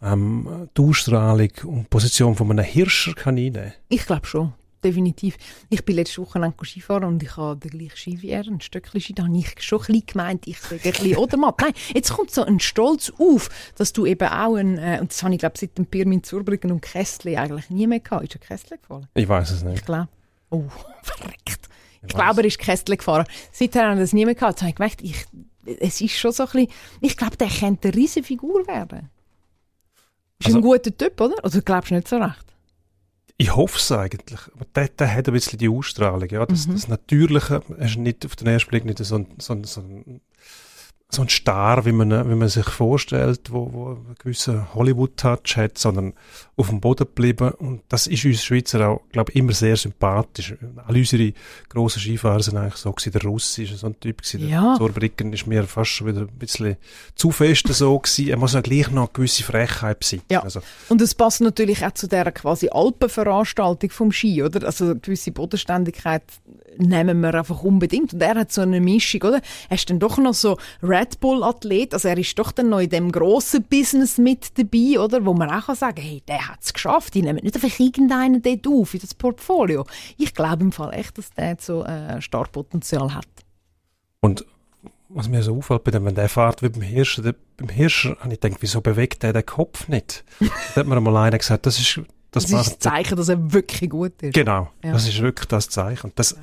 [0.00, 3.72] ähm, die Ausstrahlung und Position von einem Hirscher kann einnehmen?
[3.88, 4.52] Ich glaube schon,
[4.84, 5.36] definitiv.
[5.70, 8.60] Ich bin letzte Woche lang Skifahren und ich habe den gleichen Ski wie er, ein
[8.60, 9.14] Stöckchen Ski.
[9.14, 11.60] Da habe ich schon ein bisschen gemeint, ich sage ein bisschen Odermatt.
[11.60, 15.22] Nein, jetzt kommt so ein Stolz auf, dass du eben auch ein, äh, und das
[15.22, 18.24] habe ich glaube seit dem Pirmin Zurbrücken und Kessel eigentlich nie mehr gehabt.
[18.24, 19.08] Ist ein Kessel gefallen?
[19.14, 19.78] Ich weiß es nicht.
[19.78, 20.08] Ich glaube.
[20.50, 20.64] Oh,
[21.02, 21.68] verreckt.
[22.02, 23.26] Ich, ich glaube, er ist Kessel gefahren.
[23.50, 24.60] Seither haben wir das nie mehr gehabt.
[24.60, 25.26] Jetzt habe ich gemerkt, ich,
[25.80, 26.68] es ist schon so ein bisschen,
[27.00, 29.10] ich glaube, der könnte eine riesige Figur werden.
[30.38, 31.44] Ist also, ein guter Typ, oder?
[31.44, 32.44] Oder glaubst du nicht so recht?
[33.36, 34.40] Ich hoffe es eigentlich.
[34.54, 36.28] Aber der, der hat ein bisschen die Ausstrahlung.
[36.28, 36.46] Ja?
[36.46, 36.72] Das, mhm.
[36.74, 40.20] das Natürliche ist nicht auf den ersten Blick nicht so, so, so ein
[41.14, 45.78] so ein Star, wie man, wie man sich vorstellt, wo, wo einen gewissen Hollywood-Touch hat,
[45.78, 46.14] sondern
[46.56, 47.50] auf dem Boden geblieben.
[47.52, 50.54] Und das ist uns Schweizer auch, glaube ich, immer sehr sympathisch.
[50.86, 51.32] Alle unsere
[51.68, 53.12] grossen Skifahrer sind eigentlich so gewesen.
[53.12, 54.48] Der Russ ist so ein Typ gewesen.
[54.48, 54.70] Ja.
[54.70, 56.76] Der Zorbricken ist mir fast schon wieder ein bisschen
[57.14, 58.28] zu fest so gewesen.
[58.28, 60.26] Er muss ja gleich noch eine gewisse Frechheit besitzen.
[60.30, 60.42] Ja.
[60.42, 60.60] Also.
[60.88, 64.64] Und es passt natürlich auch zu dieser quasi Alpenveranstaltung vom Ski, oder?
[64.66, 66.22] Also eine gewisse Bodenständigkeit
[66.78, 68.12] nehmen wir einfach unbedingt.
[68.12, 69.40] Und er hat so eine Mischung, oder?
[69.68, 72.90] Er ist dann doch noch so Red Bull-Athlet, also er ist doch dann noch in
[72.90, 75.24] dem grossen Business mit dabei, oder?
[75.24, 77.14] Wo man auch kann sagen hey, der hat es geschafft.
[77.14, 79.86] Die nehmen nicht einfach irgendeinen dort auf in das Portfolio.
[80.18, 83.26] Ich glaube im Fall echt, dass der so äh, Startpotenzial hat.
[84.20, 84.44] Und
[85.08, 88.16] was mir so auffällt bei dem, wenn der fährt wie beim Hirscher, der, beim Hirscher
[88.20, 90.24] habe ich gedacht, wieso bewegt der den Kopf nicht?
[90.40, 92.00] da hat mir einmal einer gesagt, das ist
[92.34, 94.34] das, das ist das Zeichen, dass er wirklich gut ist.
[94.34, 94.92] Genau, ja.
[94.92, 96.08] das ist wirklich das Zeichen.
[96.08, 96.36] Und das,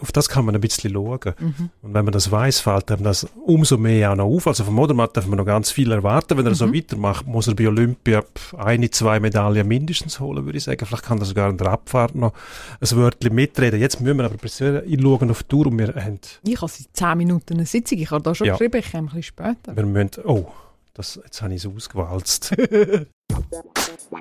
[0.00, 1.34] auf das kann man ein bisschen schauen.
[1.38, 1.70] Mhm.
[1.80, 4.46] Und wenn man das weiß, fällt einem das umso mehr auch noch auf.
[4.46, 6.36] Also vom Modermatt darf man noch ganz viel erwarten.
[6.36, 6.56] Wenn er mhm.
[6.56, 8.22] so weitermacht, muss er bei Olympia
[8.58, 10.84] eine, zwei Medaillen mindestens holen, würde ich sagen.
[10.84, 12.34] Vielleicht kann er sogar in der Abfahrt noch
[12.80, 13.80] ein Wörtchen mitreden.
[13.80, 16.20] Jetzt müssen wir aber schauen auf die Tour und wir haben...
[16.44, 17.96] Ich habe seit zehn Minuten eine Sitzung.
[17.96, 18.52] Ich habe da schon ja.
[18.52, 19.74] geschrieben, ich komme ein bisschen später.
[19.74, 20.10] Wir müssen...
[20.24, 20.46] Oh,
[20.92, 22.54] das, jetzt habe ich es ausgewalzt.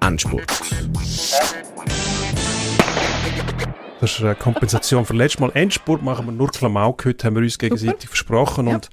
[0.01, 0.47] Endspurt.
[3.99, 5.51] Das ist eine Kompensation für letztes Mal.
[5.53, 7.05] Endspurt machen wir nur Klamauk.
[7.05, 8.07] Heute haben wir uns gegenseitig Super.
[8.07, 8.67] versprochen.
[8.67, 8.75] Ja.
[8.75, 8.89] Und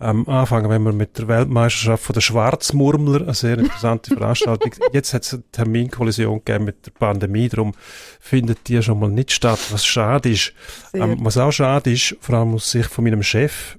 [0.00, 4.72] ähm, anfangen wenn wir mit der Weltmeisterschaft von der Schwarzmurmler, eine sehr interessante Veranstaltung.
[4.92, 7.72] Jetzt hat es eine Terminkollision gegeben mit der Pandemie, darum
[8.20, 10.52] findet die schon mal nicht statt, was schade ist.
[10.92, 13.78] Ähm, was auch schade ist, vor allem aus Sicht von meinem Chef,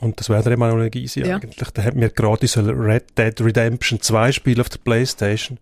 [0.00, 1.36] und das wäre der Emanuel Gysi ja.
[1.36, 1.70] eigentlich.
[1.70, 5.58] Der hat mir gratis Red Dead Redemption 2 Spiel auf der Playstation.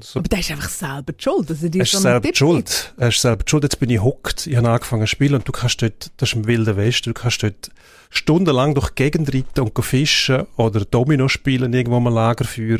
[0.00, 0.20] So.
[0.20, 1.50] Aber der ist einfach selber schuld.
[1.50, 2.94] Also er ist selber schuld.
[2.96, 3.64] Er ist selber schuld.
[3.64, 4.46] Jetzt bin ich hockt.
[4.46, 7.20] Ich habe angefangen zu spielen und du kannst dort, das ist im Wilden Westen, du
[7.20, 7.70] kannst dort
[8.10, 12.78] stundenlang durch die Gegend reiten und fischen oder Domino spielen irgendwo am Lagerfeuer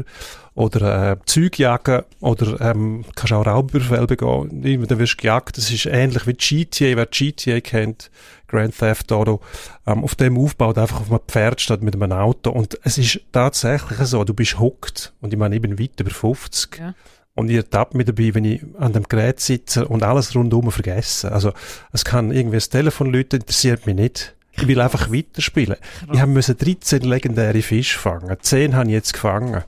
[0.55, 4.87] oder äh, Zeug jagen oder ähm, kannst auch Raubüberfälle begehen.
[4.89, 5.59] Dann wirst du gejagt.
[5.59, 8.11] Das ist ähnlich wie GTA, wer GTA kennt,
[8.49, 9.41] Grand Theft Auto.
[9.87, 12.51] Ähm, auf dem aufbaut einfach auf einem Pferd statt mit einem Auto.
[12.51, 16.11] Und es ist tatsächlich so, du bist hockt und ich meine, ich bin weit über
[16.11, 16.79] 50.
[16.79, 16.95] Ja.
[17.35, 21.31] Und ihr tappt mich dabei, wenn ich an dem Gerät sitze und alles rundum vergesse.
[21.31, 21.53] Also,
[21.93, 24.35] es kann irgendwie das Telefon läuten, interessiert mich nicht.
[24.51, 25.77] Ich will einfach weiterspielen.
[26.13, 28.37] Ich habe 13 legendäre Fische fangen.
[28.41, 29.63] 10 habe ich jetzt gefangen.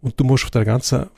[0.00, 1.10] Und du musst auf der ganzen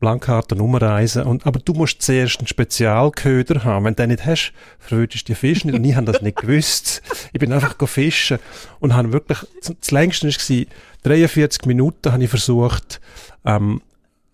[0.00, 1.24] Landkarte umreisen.
[1.24, 3.84] Und, aber du musst zuerst einen Spezialköder haben.
[3.84, 5.76] Wenn du den nicht hast, verwöhnst du die Fische nicht.
[5.76, 7.02] Und ich habe das nicht gewusst.
[7.32, 8.38] Ich bin einfach fischen
[8.80, 10.66] und habe wirklich, das längste war,
[11.04, 13.00] 43 Minuten habe ich versucht,
[13.44, 13.80] ähm,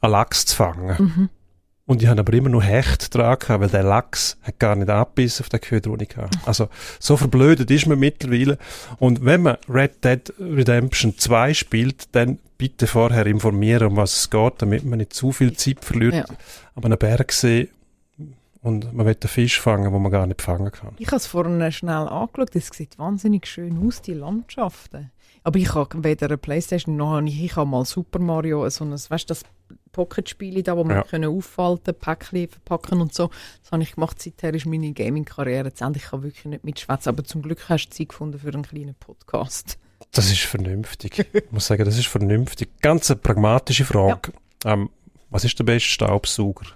[0.01, 0.97] einen Lachs zu fangen.
[0.99, 1.29] Mhm.
[1.85, 4.89] Und ich habe aber immer noch Hecht dran gehabt, weil der Lachs hat gar nicht
[4.89, 6.39] abbissen auf den Köder, den ich hatte.
[6.47, 6.69] Also,
[7.01, 8.57] so verblödet ist man mittlerweile.
[8.99, 14.31] Und wenn man Red Dead Redemption 2 spielt, dann bitte vorher informieren, um was es
[14.31, 16.15] geht, damit man nicht zu viel Zeit verliert.
[16.15, 16.25] Ja.
[16.77, 17.69] Aber einen Berg sehen
[18.63, 20.95] und man will einen Fisch fangen, den man gar nicht fangen kann.
[20.99, 25.11] Ich habe es vorhin schnell angeschaut, es sieht wahnsinnig schön aus, die Landschaften.
[25.43, 28.93] Aber ich habe weder eine Playstation noch ich, ich habe mal Super Mario, so ein,
[28.93, 29.43] weißt du, das
[29.93, 31.03] Pocket-Spiel da, wo man Ja.
[31.05, 33.31] können auffalten, Päckchen verpacken und so.
[33.63, 34.21] Das habe ich gemacht.
[34.21, 35.99] Seither ist meine Gaming-Karriere zu Ende.
[35.99, 38.95] Ich kann wirklich nicht mitschwätzen, aber zum Glück hast du Zeit gefunden für einen kleinen
[38.95, 39.79] Podcast.
[40.11, 41.27] Das ist vernünftig.
[41.33, 42.69] Ich muss sagen, das ist vernünftig.
[42.81, 44.33] Ganz eine pragmatische Frage.
[44.65, 44.91] Ähm,
[45.31, 46.67] was ist der beste Staubsauger?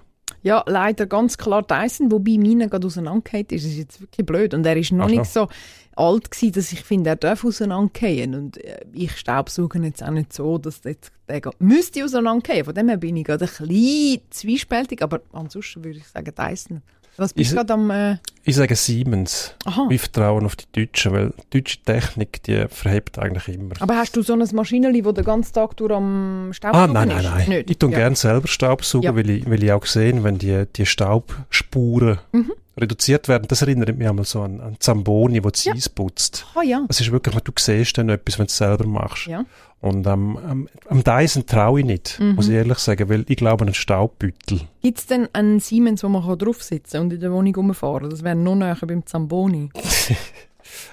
[0.43, 3.65] Ja, leider ganz klar Dyson, wobei meiner gerade auseinandergefallen ist.
[3.65, 4.55] Das ist jetzt wirklich blöd.
[4.55, 5.49] Und er ist noch Ach nicht so
[5.97, 8.35] alt gewesen, dass ich finde, er darf auseinandergehen.
[8.35, 12.65] Und äh, ich staubsauge jetzt auch nicht so, dass der jetzt der geht- müsste auseinandergehen.
[12.67, 16.83] Von dem her bin ich gerade ein bisschen zwiespältig, aber ansonsten würde ich sagen Dyson.
[17.19, 17.91] Was bist Ist- du gerade am...
[17.91, 19.55] Äh, Ich sage Siemens.
[19.65, 19.87] aha.
[19.89, 23.73] Wir vertrauen auf die Deutschen, weil die deutsche Technik, die verhebt eigentlich immer.
[23.81, 27.09] Aber hast du so ein Maschinenli, wo den ganzen Tag durch am Ah, Staubsaugen nein,
[27.09, 27.25] nein, ist?
[27.31, 27.49] nein.
[27.49, 27.71] Nicht.
[27.71, 27.97] Ich tue ja.
[28.01, 29.17] gerne selber Staubsaugen, Ja.
[29.17, 32.53] weil, ich, weil ich auch sehe, wenn die, die Staubspuren Mhm.
[32.79, 33.47] Reduziert werden.
[33.49, 35.73] Das erinnert mich einmal so an, an Zamboni, wo die Ja.
[35.75, 36.47] Eis putzt.
[36.55, 36.85] Ah ja.
[36.89, 39.27] Das ist wirklich, du siehst dann etwas, wenn du es selber machst.
[39.27, 39.45] Ja.
[39.81, 42.35] Und ähm, am, am Dyson traue ich nicht, Mhm.
[42.35, 44.61] muss ich ehrlich sagen, weil ich glaube an einen Staubbüttel.
[44.83, 48.23] Gibt es denn einen Siemens, wo man kann draufsitzen und in der Wohnung rumfahren Das
[48.25, 49.71] wäre noch näher beim Zamboni.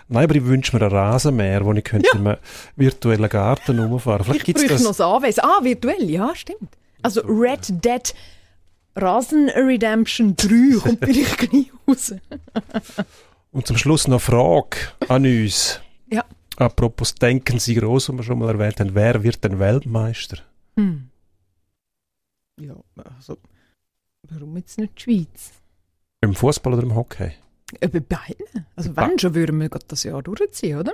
[0.08, 2.38] Nein, aber ich wünsche mir einen Rasenmäher, wo ich könnte in einem
[2.76, 4.24] virtuellen Garten rumfahren.
[4.26, 4.82] Vielleicht Ich gibt's das.
[4.84, 5.44] noch das Anwesen.
[5.44, 6.70] Ah, virtuell, ja, stimmt.
[7.02, 8.14] Also Red Dead
[8.96, 12.14] Rasen Redemption 3 kommt vielleicht gleich raus.
[13.52, 14.78] Und zum Schluss noch eine Frage
[15.08, 15.80] an uns.
[16.12, 16.24] Ja.
[16.58, 18.94] Apropos denken Sie groß, was wir schon mal erwähnt haben.
[18.94, 20.38] Wer wird denn Weltmeister?
[20.76, 21.10] Hm.
[22.60, 22.76] Ja,
[23.18, 23.38] also,
[24.30, 25.52] warum jetzt nicht die Schweiz?
[26.22, 27.32] Im Fußball oder im Hockey?
[27.80, 28.66] Äh, Bei beiden.
[28.76, 30.94] Also wenn schon, würden wir gerade das Jahr durchziehen, oder?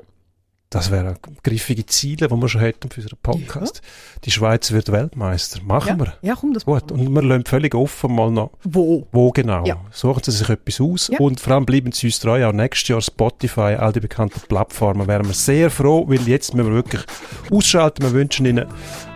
[0.71, 3.81] Das wären griffige Ziele, die wir schon hätten für unseren Podcast.
[4.23, 5.61] Die Schweiz wird Weltmeister.
[5.63, 6.05] Machen ja.
[6.05, 6.13] wir.
[6.21, 6.91] Ja, komm, das Gut.
[6.91, 9.07] Und wir lassen völlig offen mal noch, Wo?
[9.11, 9.65] wo genau.
[9.65, 9.77] Ja.
[9.89, 11.07] Suchen Sie sich etwas aus.
[11.07, 11.17] Ja.
[11.17, 12.45] Und vor allem bleiben Sie uns treu.
[12.45, 15.07] Auch nächstes Jahr Spotify, all die bekannten Plattformen.
[15.07, 17.01] Wären wir sehr froh, weil jetzt müssen wir wirklich
[17.49, 18.03] ausschalten.
[18.03, 18.67] Wir wünschen Ihnen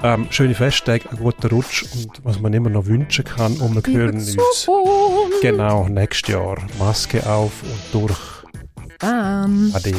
[0.01, 3.58] ähm, schöne Festtage, einen guten Rutsch und was man immer noch wünschen kann.
[3.58, 4.88] Und wir hören uns Gesund.
[5.43, 6.58] genau nächstes Jahr.
[6.80, 8.18] Maske auf und durch.
[8.97, 9.72] Dann.
[9.76, 9.93] Ade.